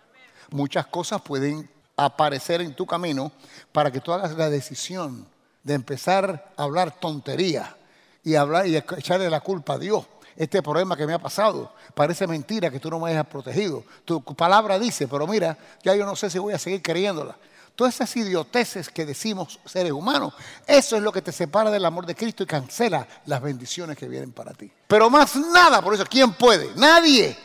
Muchas 0.51 0.85
cosas 0.87 1.21
pueden 1.21 1.69
aparecer 1.97 2.61
en 2.61 2.75
tu 2.75 2.85
camino 2.85 3.31
para 3.71 3.91
que 3.91 3.99
tú 3.99 4.13
hagas 4.13 4.33
la 4.33 4.49
decisión 4.49 5.27
de 5.63 5.73
empezar 5.73 6.53
a 6.55 6.63
hablar 6.63 6.99
tontería 6.99 7.75
y 8.23 8.35
hablar 8.35 8.67
y 8.67 8.77
echarle 8.77 9.29
la 9.29 9.41
culpa 9.41 9.73
a 9.73 9.79
Dios 9.79 10.05
este 10.35 10.61
problema 10.61 10.95
que 10.95 11.05
me 11.05 11.13
ha 11.13 11.19
pasado. 11.19 11.73
Parece 11.93 12.27
mentira 12.27 12.69
que 12.69 12.79
tú 12.79 12.89
no 12.89 12.99
me 12.99 13.11
hayas 13.11 13.25
protegido. 13.27 13.83
Tu 14.05 14.23
palabra 14.23 14.79
dice, 14.79 15.07
pero 15.07 15.27
mira, 15.27 15.57
ya 15.83 15.95
yo 15.95 16.05
no 16.05 16.15
sé 16.15 16.29
si 16.29 16.39
voy 16.39 16.53
a 16.53 16.59
seguir 16.59 16.81
creyéndola. 16.81 17.37
Todas 17.75 17.95
esas 17.95 18.15
idioteces 18.15 18.89
que 18.89 19.03
decimos 19.03 19.59
seres 19.65 19.91
humanos, 19.91 20.33
eso 20.67 20.95
es 20.95 21.01
lo 21.01 21.11
que 21.11 21.23
te 21.23 21.31
separa 21.31 21.71
del 21.71 21.85
amor 21.85 22.05
de 22.05 22.13
Cristo 22.13 22.43
y 22.43 22.45
cancela 22.45 23.07
las 23.25 23.41
bendiciones 23.41 23.97
que 23.97 24.07
vienen 24.07 24.31
para 24.31 24.53
ti. 24.53 24.71
Pero 24.87 25.09
más 25.09 25.35
nada, 25.35 25.81
por 25.81 25.95
eso, 25.95 26.05
¿quién 26.05 26.33
puede? 26.33 26.69
Nadie. 26.75 27.35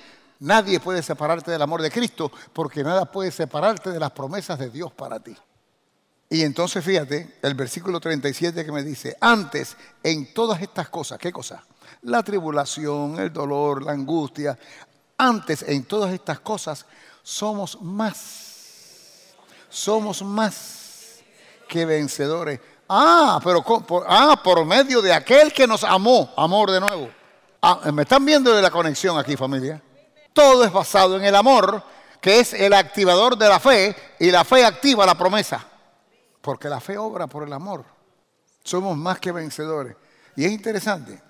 Nadie 0.41 0.81
puede 0.81 1.03
separarte 1.03 1.51
del 1.51 1.63
amor 1.63 1.81
de 1.83 1.91
Cristo 1.91 2.31
porque 2.53 2.85
nada 2.85 3.11
puede 3.11 3.31
separarte 3.31 3.91
de 3.91 3.99
las 3.99 4.11
promesas 4.11 4.59
de 4.59 4.71
Dios 4.71 4.93
para 4.93 5.19
ti. 5.19 5.35
Y 6.31 6.43
entonces 6.43 6.85
fíjate 6.85 7.39
el 7.41 7.55
versículo 7.55 7.99
37 7.99 8.65
que 8.65 8.73
me 8.73 8.83
dice, 8.83 9.17
antes 9.21 9.77
en 10.03 10.33
todas 10.35 10.61
estas 10.61 10.91
cosas, 10.91 11.19
¿qué 11.19 11.33
cosas? 11.33 11.63
La 12.03 12.23
tribulación, 12.23 13.19
el 13.19 13.33
dolor, 13.33 13.83
la 13.83 13.93
angustia. 13.93 14.59
Antes, 15.17 15.63
en 15.63 15.85
todas 15.85 16.13
estas 16.13 16.41
cosas, 16.41 16.87
somos 17.23 17.81
más. 17.83 19.35
Somos 19.69 20.23
más 20.23 21.21
que 21.69 21.85
vencedores. 21.85 22.61
Ah, 22.89 23.39
pero 23.45 23.63
por, 23.63 24.05
ah, 24.09 24.41
por 24.43 24.65
medio 24.65 25.03
de 25.03 25.13
aquel 25.13 25.53
que 25.53 25.67
nos 25.67 25.85
amó, 25.85 26.33
amor 26.37 26.71
de 26.71 26.81
nuevo. 26.81 27.11
Ah, 27.61 27.91
¿Me 27.93 28.03
están 28.03 28.25
viendo 28.25 28.53
de 28.55 28.63
la 28.63 28.71
conexión 28.71 29.19
aquí, 29.19 29.37
familia? 29.37 29.83
Todo 30.33 30.65
es 30.65 30.73
basado 30.73 31.17
en 31.17 31.25
el 31.25 31.35
amor, 31.35 31.83
que 32.21 32.41
es 32.41 32.55
el 32.55 32.73
activador 32.73 33.37
de 33.37 33.49
la 33.49 33.61
fe, 33.61 33.95
y 34.19 34.31
la 34.31 34.45
fe 34.45 34.65
activa 34.65 35.05
la 35.05 35.17
promesa. 35.17 35.67
Porque 36.41 36.69
la 36.69 36.81
fe 36.81 36.97
obra 36.97 37.27
por 37.27 37.43
el 37.43 37.53
amor. 37.53 37.85
Somos 38.63 38.97
más 38.97 39.19
que 39.19 39.33
vencedores. 39.33 39.97
Y 40.37 40.45
es 40.45 40.53
interesante, 40.53 41.21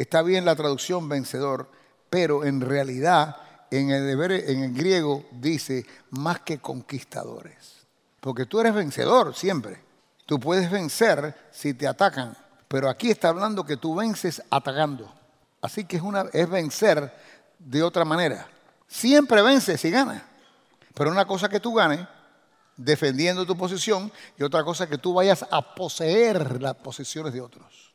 Está 0.00 0.22
bien 0.22 0.46
la 0.46 0.56
traducción 0.56 1.10
vencedor, 1.10 1.68
pero 2.08 2.42
en 2.46 2.62
realidad 2.62 3.36
en 3.70 3.90
el, 3.90 4.08
en 4.18 4.62
el 4.62 4.72
griego 4.72 5.26
dice 5.30 5.84
más 6.08 6.40
que 6.40 6.56
conquistadores. 6.56 7.84
Porque 8.18 8.46
tú 8.46 8.60
eres 8.60 8.72
vencedor 8.72 9.34
siempre. 9.34 9.78
Tú 10.24 10.40
puedes 10.40 10.70
vencer 10.70 11.50
si 11.50 11.74
te 11.74 11.86
atacan, 11.86 12.34
pero 12.66 12.88
aquí 12.88 13.10
está 13.10 13.28
hablando 13.28 13.62
que 13.62 13.76
tú 13.76 13.94
vences 13.94 14.42
atacando. 14.48 15.12
Así 15.60 15.84
que 15.84 15.98
es, 15.98 16.02
una, 16.02 16.24
es 16.32 16.48
vencer 16.48 17.12
de 17.58 17.82
otra 17.82 18.06
manera. 18.06 18.48
Siempre 18.88 19.42
vences 19.42 19.84
y 19.84 19.90
ganas. 19.90 20.22
Pero 20.94 21.10
una 21.10 21.26
cosa 21.26 21.46
que 21.50 21.60
tú 21.60 21.74
ganes 21.74 22.08
defendiendo 22.74 23.44
tu 23.44 23.54
posición 23.54 24.10
y 24.38 24.44
otra 24.44 24.64
cosa 24.64 24.88
que 24.88 24.96
tú 24.96 25.12
vayas 25.12 25.44
a 25.50 25.74
poseer 25.74 26.62
las 26.62 26.76
posiciones 26.76 27.34
de 27.34 27.42
otros. 27.42 27.92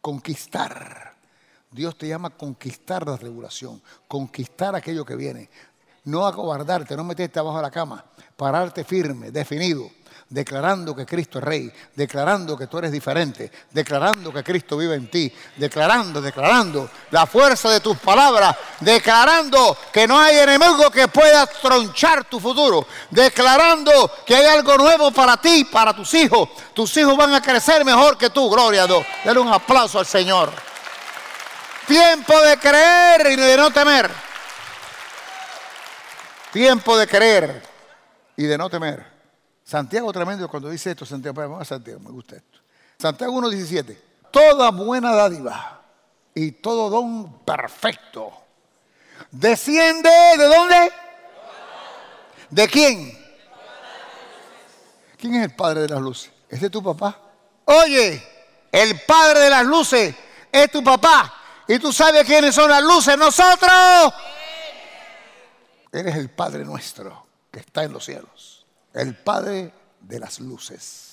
Conquistar. 0.00 1.17
Dios 1.70 1.96
te 1.96 2.08
llama 2.08 2.28
a 2.28 2.36
conquistar 2.36 3.06
la 3.06 3.16
tribulación, 3.16 3.82
conquistar 4.06 4.74
aquello 4.74 5.04
que 5.04 5.16
viene. 5.16 5.50
No 6.04 6.26
acobardarte, 6.26 6.96
no 6.96 7.04
meterte 7.04 7.38
abajo 7.38 7.58
de 7.58 7.62
la 7.62 7.70
cama, 7.70 8.02
pararte 8.36 8.84
firme, 8.84 9.30
definido, 9.30 9.90
declarando 10.30 10.94
que 10.94 11.04
Cristo 11.04 11.38
es 11.38 11.44
Rey, 11.44 11.72
declarando 11.94 12.56
que 12.56 12.66
tú 12.66 12.78
eres 12.78 12.92
diferente, 12.92 13.50
declarando 13.70 14.32
que 14.32 14.42
Cristo 14.42 14.78
vive 14.78 14.94
en 14.94 15.10
ti, 15.10 15.30
declarando, 15.56 16.22
declarando 16.22 16.88
la 17.10 17.26
fuerza 17.26 17.70
de 17.70 17.80
tus 17.80 17.98
palabras, 17.98 18.56
declarando 18.80 19.76
que 19.92 20.06
no 20.06 20.18
hay 20.18 20.36
enemigo 20.36 20.90
que 20.90 21.08
pueda 21.08 21.46
tronchar 21.46 22.24
tu 22.24 22.40
futuro, 22.40 22.86
declarando 23.10 24.10
que 24.24 24.36
hay 24.36 24.46
algo 24.46 24.78
nuevo 24.78 25.10
para 25.10 25.36
ti, 25.36 25.64
para 25.64 25.94
tus 25.94 26.14
hijos. 26.14 26.48
Tus 26.72 26.96
hijos 26.96 27.16
van 27.16 27.34
a 27.34 27.42
crecer 27.42 27.84
mejor 27.84 28.16
que 28.16 28.30
tú, 28.30 28.48
gloria 28.48 28.84
a 28.84 28.86
Dios. 28.86 29.04
Dale 29.24 29.40
un 29.40 29.48
aplauso 29.48 29.98
al 29.98 30.06
Señor. 30.06 30.67
Tiempo 31.88 32.38
de 32.42 32.58
creer 32.58 33.30
y 33.30 33.36
de 33.36 33.56
no 33.56 33.70
temer. 33.70 34.10
Tiempo 36.52 36.98
de 36.98 37.06
creer 37.06 37.62
y 38.36 38.44
de 38.44 38.58
no 38.58 38.68
temer. 38.68 39.06
Santiago 39.64 40.12
tremendo 40.12 40.46
cuando 40.48 40.68
dice 40.68 40.90
esto, 40.90 41.06
Santiago, 41.06 41.64
Santiago, 41.64 42.00
me 42.00 42.10
gusta 42.10 42.36
esto. 42.36 42.58
Santiago 42.98 43.32
1.17. 43.40 43.98
Toda 44.30 44.70
buena 44.70 45.14
dádiva 45.14 45.80
y 46.34 46.52
todo 46.52 46.90
don 46.90 47.38
perfecto. 47.38 48.32
Desciende 49.30 50.10
de 50.36 50.44
dónde? 50.46 50.92
¿De 52.50 52.68
quién? 52.68 53.18
¿Quién 55.16 55.36
es 55.36 55.44
el 55.44 55.54
padre 55.56 55.82
de 55.82 55.88
las 55.88 56.00
luces? 56.00 56.30
¿Este 56.50 56.66
es 56.66 56.72
tu 56.72 56.82
papá? 56.82 57.18
Oye, 57.64 58.22
el 58.70 59.00
padre 59.00 59.40
de 59.40 59.50
las 59.50 59.64
luces 59.64 60.14
es 60.52 60.70
tu 60.70 60.84
papá. 60.84 61.37
¿Y 61.68 61.78
tú 61.78 61.92
sabes 61.92 62.24
quiénes 62.24 62.54
son 62.54 62.70
las 62.70 62.82
luces? 62.82 63.16
Nosotros. 63.18 63.70
Eres 65.92 66.16
el 66.16 66.30
Padre 66.30 66.64
nuestro 66.64 67.26
que 67.50 67.60
está 67.60 67.84
en 67.84 67.92
los 67.92 68.06
cielos. 68.06 68.66
El 68.94 69.14
Padre 69.14 69.72
de 70.00 70.18
las 70.18 70.40
luces. 70.40 71.08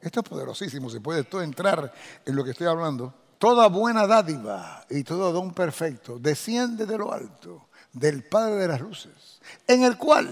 Esto 0.00 0.20
es 0.20 0.28
poderosísimo, 0.28 0.90
se 0.90 1.00
puede 1.00 1.24
todo 1.24 1.42
entrar 1.42 1.92
en 2.24 2.36
lo 2.36 2.44
que 2.44 2.50
estoy 2.50 2.66
hablando. 2.66 3.14
Toda 3.38 3.68
buena 3.68 4.06
dádiva 4.06 4.84
y 4.90 5.04
todo 5.04 5.32
don 5.32 5.52
perfecto 5.52 6.18
desciende 6.18 6.86
de 6.86 6.98
lo 6.98 7.12
alto, 7.12 7.68
del 7.92 8.24
Padre 8.24 8.54
de 8.54 8.68
las 8.68 8.80
luces, 8.80 9.40
en 9.66 9.84
el 9.84 9.96
cual 9.96 10.28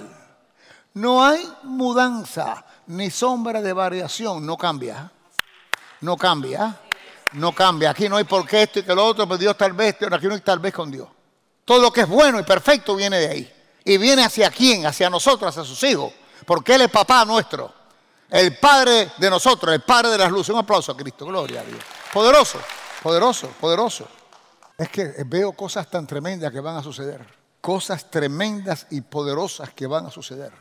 no 0.95 1.25
hay 1.25 1.47
mudanza 1.65 2.65
ni 2.87 3.11
sombra 3.11 3.61
de 3.61 3.73
variación, 3.73 4.47
no 4.47 4.57
cambia, 4.57 5.13
no 6.01 6.17
cambia, 6.17 6.81
no 7.35 7.55
cambia. 7.55 7.91
Aquí 7.91 8.09
no 8.09 8.17
hay 8.17 8.25
por 8.25 8.47
qué 8.47 8.63
esto 8.63 8.81
y 8.81 8.83
que 8.83 8.95
lo 8.95 9.05
otro, 9.05 9.27
pero 9.27 9.39
Dios 9.39 9.57
tal 9.57 9.73
vez, 9.73 9.97
aquí 10.11 10.27
no 10.27 10.35
hay 10.35 10.41
tal 10.41 10.59
vez 10.59 10.73
con 10.73 10.91
Dios. 10.91 11.09
Todo 11.65 11.81
lo 11.81 11.93
que 11.93 12.03
es 12.03 12.09
bueno 12.09 12.39
y 12.39 12.43
perfecto 12.43 12.95
viene 12.95 13.19
de 13.19 13.29
ahí. 13.29 13.55
¿Y 13.85 13.99
viene 13.99 14.25
hacia 14.25 14.51
quién? 14.51 14.87
Hacia 14.87 15.11
nosotros, 15.11 15.51
hacia 15.51 15.65
sus 15.65 15.83
hijos. 15.85 16.13
Porque 16.47 16.75
Él 16.75 16.83
es 16.83 16.91
papá 16.91 17.25
nuestro. 17.25 17.73
El 18.31 18.59
Padre 18.59 19.13
de 19.19 19.31
nosotros, 19.31 19.73
el 19.73 19.83
Padre 19.83 20.11
de 20.11 20.19
las 20.19 20.31
luces. 20.31 20.51
Un 20.51 20.61
aplauso 20.61 20.93
a 20.93 20.97
Cristo, 20.97 21.27
gloria 21.27 21.61
a 21.61 21.65
Dios. 21.65 21.81
Poderoso, 22.13 22.59
poderoso, 23.03 23.49
poderoso. 23.61 24.09
Es 24.77 24.89
que 24.89 25.15
veo 25.27 25.53
cosas 25.53 25.89
tan 25.89 26.07
tremendas 26.07 26.53
que 26.53 26.61
van 26.61 26.77
a 26.77 26.83
suceder. 26.83 27.25
Cosas 27.61 28.11
tremendas 28.11 28.87
y 28.91 29.01
poderosas 29.01 29.73
que 29.73 29.87
van 29.87 30.07
a 30.07 30.11
suceder. 30.11 30.53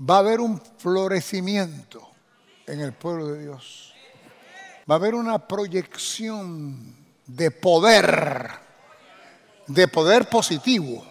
Va 0.00 0.16
a 0.16 0.18
haber 0.20 0.40
un 0.40 0.60
florecimiento 0.78 2.08
en 2.66 2.80
el 2.80 2.92
pueblo 2.92 3.26
de 3.26 3.42
Dios. 3.42 3.89
Va 4.88 4.94
a 4.94 4.98
haber 4.98 5.14
una 5.14 5.38
proyección 5.38 6.96
de 7.26 7.50
poder 7.50 8.70
de 9.70 9.86
poder 9.86 10.28
positivo, 10.28 11.06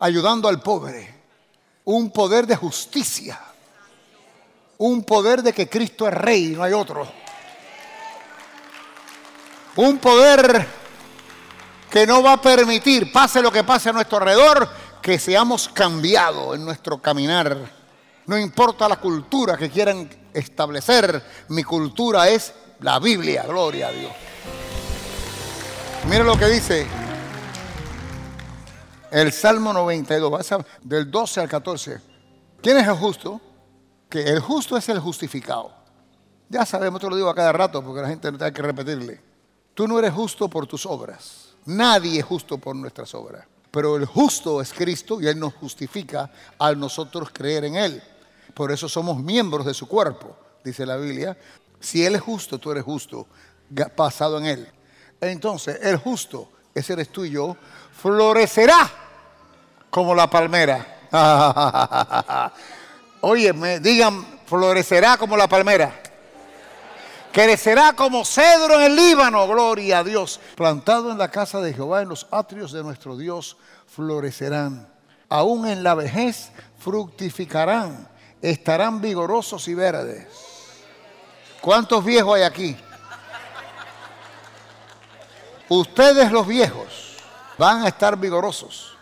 ayudando 0.00 0.48
al 0.48 0.60
pobre, 0.60 1.22
un 1.84 2.10
poder 2.10 2.48
de 2.48 2.56
justicia, 2.56 3.38
un 4.78 5.04
poder 5.04 5.40
de 5.40 5.52
que 5.52 5.68
Cristo 5.68 6.08
es 6.08 6.14
rey, 6.14 6.48
no 6.48 6.64
hay 6.64 6.72
otro. 6.72 7.06
Un 9.76 9.98
poder 9.98 10.66
que 11.88 12.04
no 12.04 12.24
va 12.24 12.32
a 12.32 12.42
permitir, 12.42 13.12
pase 13.12 13.40
lo 13.40 13.52
que 13.52 13.62
pase 13.62 13.90
a 13.90 13.92
nuestro 13.92 14.18
alrededor, 14.18 14.68
que 15.00 15.20
seamos 15.20 15.68
cambiados 15.68 16.56
en 16.56 16.64
nuestro 16.64 17.00
caminar. 17.00 17.56
No 18.26 18.36
importa 18.36 18.88
la 18.88 18.96
cultura 18.96 19.56
que 19.56 19.70
quieran 19.70 20.10
establecer, 20.34 21.22
mi 21.48 21.62
cultura 21.62 22.28
es 22.28 22.52
la 22.82 22.98
Biblia, 22.98 23.44
gloria 23.44 23.88
a 23.88 23.92
Dios. 23.92 24.12
Mire 26.08 26.24
lo 26.24 26.36
que 26.36 26.46
dice 26.46 26.86
el 29.10 29.32
Salmo 29.32 29.72
92, 29.72 30.54
del 30.82 31.10
12 31.10 31.40
al 31.40 31.48
14. 31.48 32.00
¿Quién 32.60 32.78
es 32.78 32.88
el 32.88 32.94
justo? 32.94 33.40
Que 34.08 34.22
el 34.22 34.40
justo 34.40 34.76
es 34.76 34.88
el 34.88 34.98
justificado. 34.98 35.72
Ya 36.48 36.66
sabemos, 36.66 37.00
te 37.00 37.08
lo 37.08 37.16
digo 37.16 37.28
a 37.28 37.34
cada 37.34 37.52
rato 37.52 37.82
porque 37.84 38.02
la 38.02 38.08
gente 38.08 38.30
no 38.30 38.38
tiene 38.38 38.52
que 38.52 38.62
repetirle. 38.62 39.20
Tú 39.74 39.86
no 39.86 39.98
eres 39.98 40.12
justo 40.12 40.48
por 40.48 40.66
tus 40.66 40.84
obras. 40.84 41.54
Nadie 41.64 42.18
es 42.18 42.24
justo 42.24 42.58
por 42.58 42.74
nuestras 42.74 43.14
obras. 43.14 43.46
Pero 43.70 43.96
el 43.96 44.04
justo 44.04 44.60
es 44.60 44.72
Cristo 44.72 45.20
y 45.20 45.28
Él 45.28 45.38
nos 45.38 45.54
justifica 45.54 46.30
al 46.58 46.78
nosotros 46.78 47.30
creer 47.32 47.64
en 47.64 47.76
Él. 47.76 48.02
Por 48.54 48.70
eso 48.70 48.88
somos 48.88 49.18
miembros 49.18 49.64
de 49.64 49.72
su 49.72 49.88
cuerpo, 49.88 50.36
dice 50.62 50.84
la 50.84 50.96
Biblia. 50.96 51.36
Si 51.82 52.06
Él 52.06 52.14
es 52.14 52.20
justo, 52.20 52.58
tú 52.58 52.70
eres 52.70 52.84
justo, 52.84 53.26
pasado 53.96 54.38
en 54.38 54.46
Él. 54.46 54.72
Entonces, 55.20 55.78
el 55.82 55.96
justo, 55.96 56.50
ese 56.74 56.94
eres 56.94 57.10
tú 57.10 57.24
y 57.24 57.30
yo, 57.30 57.56
florecerá 58.00 58.90
como 59.90 60.14
la 60.14 60.30
palmera. 60.30 60.86
Oye, 63.20 63.52
me 63.52 63.80
digan, 63.80 64.40
florecerá 64.46 65.16
como 65.16 65.36
la 65.36 65.48
palmera. 65.48 66.00
Crecerá 67.32 67.94
como 67.94 68.24
cedro 68.24 68.76
en 68.76 68.82
el 68.82 68.96
Líbano, 68.96 69.48
gloria 69.48 69.98
a 69.98 70.04
Dios. 70.04 70.38
Plantado 70.54 71.10
en 71.10 71.18
la 71.18 71.30
casa 71.30 71.60
de 71.60 71.72
Jehová, 71.72 72.02
en 72.02 72.08
los 72.08 72.26
atrios 72.30 72.72
de 72.72 72.82
nuestro 72.82 73.16
Dios, 73.16 73.56
florecerán. 73.86 74.88
Aún 75.28 75.66
en 75.66 75.82
la 75.82 75.94
vejez 75.94 76.52
fructificarán, 76.78 78.08
estarán 78.42 79.00
vigorosos 79.00 79.66
y 79.68 79.74
verdes. 79.74 80.51
¿Cuántos 81.62 82.04
viejos 82.04 82.34
hay 82.34 82.42
aquí? 82.42 82.76
Ustedes 85.68 86.32
los 86.32 86.44
viejos 86.44 87.16
van 87.56 87.84
a 87.84 87.88
estar 87.88 88.16
vigorosos 88.18 88.98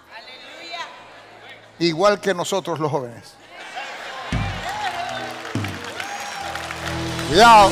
igual 1.79 2.21
que 2.21 2.35
nosotros 2.35 2.79
los 2.79 2.91
jóvenes. 2.91 3.33
Cuidado. 7.29 7.71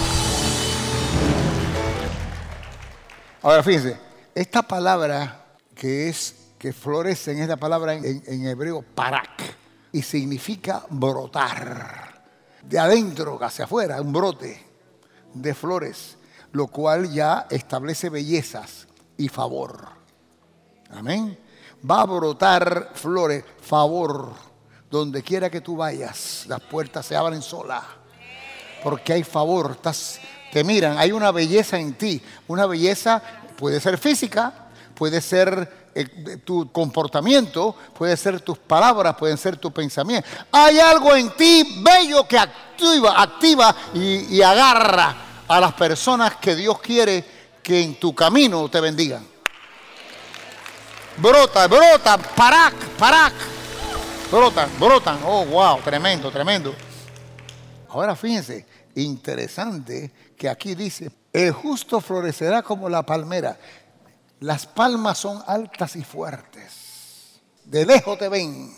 Ahora 3.43 3.63
fíjense, 3.63 3.99
esta 4.35 4.63
palabra 4.63 5.45
que 5.75 6.09
es 6.09 6.35
que 6.59 6.73
florece 6.73 7.33
en 7.33 7.43
esta 7.43 7.57
palabra 7.57 7.93
en, 7.93 8.23
en 8.27 8.47
hebreo 8.47 8.83
parak 8.83 9.43
y 9.93 10.01
significa 10.01 10.83
brotar 10.89 12.23
de 12.63 12.79
adentro 12.79 13.39
hacia 13.43 13.67
afuera, 13.67 14.01
un 14.01 14.13
brote 14.13 14.68
de 15.43 15.55
flores, 15.55 16.17
lo 16.53 16.67
cual 16.67 17.11
ya 17.13 17.47
establece 17.51 18.09
bellezas 18.09 18.87
y 19.17 19.29
favor. 19.29 19.89
Amén 20.91 21.37
va 21.89 22.03
a 22.03 22.07
brotar 22.07 22.91
flores, 22.95 23.45
favor, 23.61 24.33
donde 24.91 25.23
quiera 25.23 25.51
que 25.51 25.61
tú 25.61 25.77
vayas, 25.77 26.45
las 26.49 26.61
puertas 26.61 27.07
se 27.07 27.17
abren 27.17 27.43
solas, 27.43 27.83
porque 28.83 29.13
hay 29.13 29.25
favor, 29.25 29.73
estás, 29.73 30.21
te 30.53 30.65
miran, 30.65 30.99
hay 30.99 31.13
una 31.13 31.31
belleza 31.31 31.79
en 31.79 31.95
ti, 31.95 32.23
una 32.47 32.67
belleza 32.67 33.23
puede 33.57 33.81
ser 33.81 33.99
física, 33.99 34.53
puede 34.95 35.21
ser 35.21 35.91
eh, 35.95 36.39
tu 36.45 36.73
comportamiento, 36.73 37.75
puede 37.97 38.17
ser 38.17 38.41
tus 38.41 38.59
palabras, 38.59 39.17
pueden 39.17 39.37
ser 39.37 39.57
tu 39.57 39.71
pensamiento. 39.71 40.29
Hay 40.51 40.79
algo 40.79 41.15
en 41.15 41.31
ti 41.37 41.83
bello 41.83 42.27
que 42.27 42.39
activa, 42.39 43.21
activa 43.21 43.75
y 43.95 44.41
agarra 44.41 45.28
a 45.49 45.61
las 45.61 45.73
personas 45.75 46.37
que 46.37 46.55
Dios 46.55 46.79
quiere 46.81 47.25
que 47.63 47.83
en 47.83 47.95
tu 47.97 48.15
camino 48.15 48.69
te 48.69 48.81
bendigan 48.81 49.39
brota, 51.21 51.67
brota, 51.67 52.19
parac, 52.19 52.75
parac. 52.99 53.35
Brotan, 54.31 54.71
brotan. 54.79 55.19
Oh, 55.25 55.45
wow, 55.47 55.81
tremendo, 55.81 56.31
tremendo. 56.31 56.75
Ahora 57.89 58.15
fíjense, 58.15 58.67
interesante 58.95 60.13
que 60.37 60.49
aquí 60.49 60.75
dice, 60.75 61.11
el 61.33 61.53
justo 61.53 62.01
florecerá 62.01 62.63
como 62.63 62.89
la 62.89 63.05
palmera. 63.05 63.59
Las 64.41 64.67
palmas 64.67 65.19
son 65.19 65.43
altas 65.47 65.97
y 65.97 66.05
fuertes. 66.05 67.41
De 67.65 67.85
lejos 67.85 68.19
te 68.19 68.29
ven. 68.29 68.77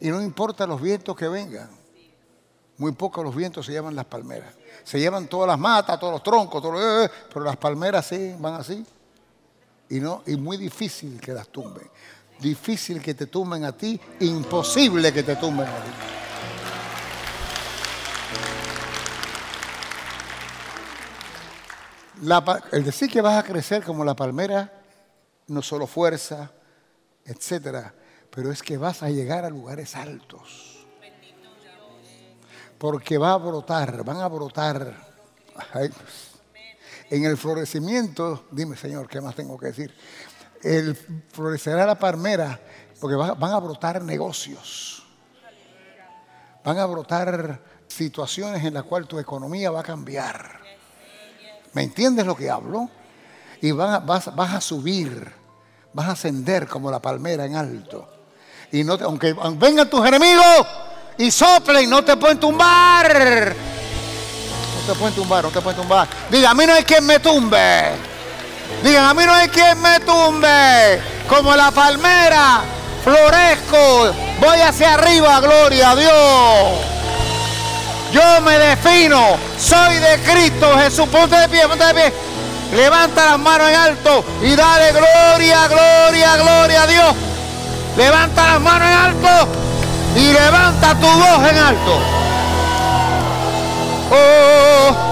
Y 0.00 0.08
no 0.08 0.20
importa 0.22 0.66
los 0.66 0.80
vientos 0.80 1.16
que 1.16 1.28
vengan. 1.28 1.70
Muy 2.78 2.92
pocos 2.92 3.24
los 3.24 3.34
vientos 3.34 3.66
se 3.66 3.72
llevan 3.72 3.94
las 3.94 4.04
palmeras. 4.04 4.54
Se 4.84 4.98
llevan 4.98 5.26
todas 5.26 5.48
las 5.48 5.58
matas, 5.58 5.98
todos 5.98 6.12
los 6.12 6.22
troncos, 6.22 6.62
todos 6.62 6.80
eh, 6.80 7.04
eh, 7.04 7.10
pero 7.32 7.44
las 7.44 7.56
palmeras 7.56 8.06
sí 8.06 8.34
van 8.38 8.54
así 8.54 8.86
y, 9.90 10.00
no, 10.00 10.22
y 10.26 10.36
muy 10.36 10.56
difícil 10.56 11.20
que 11.20 11.32
las 11.32 11.48
tumben. 11.48 11.88
Difícil 12.38 13.02
que 13.02 13.14
te 13.14 13.26
tumben 13.26 13.64
a 13.64 13.72
ti, 13.72 14.00
imposible 14.20 15.12
que 15.12 15.24
te 15.24 15.36
tumben 15.36 15.66
a 15.66 15.76
ti. 15.76 15.90
el 22.72 22.84
decir 22.84 23.10
que 23.10 23.20
vas 23.20 23.36
a 23.36 23.42
crecer 23.42 23.84
como 23.84 24.04
la 24.04 24.14
palmera, 24.14 24.72
no 25.48 25.62
solo 25.62 25.86
fuerza, 25.86 26.50
etcétera, 27.24 27.94
pero 28.30 28.50
es 28.52 28.62
que 28.62 28.76
vas 28.76 29.02
a 29.02 29.10
llegar 29.10 29.44
a 29.44 29.50
lugares 29.50 29.94
altos. 29.96 30.77
Porque 32.78 33.18
va 33.18 33.32
a 33.32 33.36
brotar, 33.36 34.04
van 34.04 34.20
a 34.20 34.28
brotar. 34.28 34.94
En 37.10 37.24
el 37.24 37.36
florecimiento, 37.36 38.44
dime 38.50 38.76
Señor, 38.76 39.08
¿qué 39.08 39.20
más 39.20 39.34
tengo 39.34 39.58
que 39.58 39.66
decir? 39.66 39.94
El 40.62 40.94
florecerá 40.94 41.86
la 41.86 41.98
palmera 41.98 42.60
porque 43.00 43.16
van 43.16 43.52
a 43.52 43.58
brotar 43.58 44.02
negocios. 44.02 45.06
Van 46.64 46.78
a 46.78 46.86
brotar 46.86 47.60
situaciones 47.86 48.64
en 48.64 48.74
las 48.74 48.84
cuales 48.84 49.08
tu 49.08 49.18
economía 49.18 49.70
va 49.70 49.80
a 49.80 49.84
cambiar. 49.84 50.60
¿Me 51.72 51.82
entiendes 51.82 52.26
lo 52.26 52.36
que 52.36 52.50
hablo? 52.50 52.90
Y 53.60 53.70
vas, 53.72 54.04
vas, 54.04 54.54
a 54.54 54.60
subir, 54.60 55.32
vas 55.92 56.08
a 56.08 56.12
ascender 56.12 56.68
como 56.68 56.90
la 56.90 57.00
palmera 57.00 57.44
en 57.44 57.56
alto. 57.56 58.08
Y 58.70 58.84
no 58.84 58.94
aunque 58.94 59.34
vengan 59.58 59.88
tus 59.88 60.06
enemigos 60.06 60.66
y 61.18 61.32
sople 61.32 61.82
y 61.82 61.86
no 61.86 62.02
te 62.02 62.16
pueden 62.16 62.38
tumbar. 62.38 63.54
No 64.76 64.92
te 64.92 64.98
pueden 64.98 65.14
tumbar, 65.14 65.44
no 65.44 65.50
te 65.50 65.60
pueden 65.60 65.80
tumbar. 65.80 66.08
Diga, 66.30 66.50
a 66.50 66.54
mí 66.54 66.64
no 66.64 66.72
hay 66.72 66.84
quien 66.84 67.04
me 67.04 67.18
tumbe. 67.18 67.90
Digan, 68.82 69.04
a 69.04 69.14
mí 69.14 69.24
no 69.26 69.34
hay 69.34 69.48
quien 69.48 69.80
me 69.82 70.00
tumbe. 70.00 71.02
Como 71.28 71.54
la 71.54 71.70
palmera, 71.72 72.62
florezco, 73.02 74.14
voy 74.40 74.60
hacia 74.60 74.94
arriba, 74.94 75.40
gloria 75.40 75.90
a 75.90 75.96
Dios. 75.96 76.12
Yo 78.12 78.40
me 78.40 78.58
defino, 78.58 79.36
soy 79.58 79.96
de 79.96 80.20
Cristo 80.20 80.78
Jesús. 80.78 81.08
Ponte 81.08 81.36
de 81.36 81.48
pie, 81.48 81.68
ponte 81.68 81.84
de 81.84 81.94
pie. 81.94 82.12
Levanta 82.74 83.26
las 83.26 83.38
manos 83.38 83.68
en 83.68 83.76
alto 83.76 84.24
y 84.42 84.54
dale 84.54 84.92
gloria, 84.92 85.66
gloria, 85.68 86.36
gloria 86.36 86.82
a 86.82 86.86
Dios. 86.86 87.14
Levanta 87.96 88.52
las 88.52 88.60
manos 88.60 88.88
en 88.88 88.94
alto 88.94 89.67
y 90.18 90.32
levanta 90.32 90.94
tu 90.96 91.06
voz 91.06 91.50
en 91.50 91.58
alto. 91.58 91.98
Oh. 94.10 95.07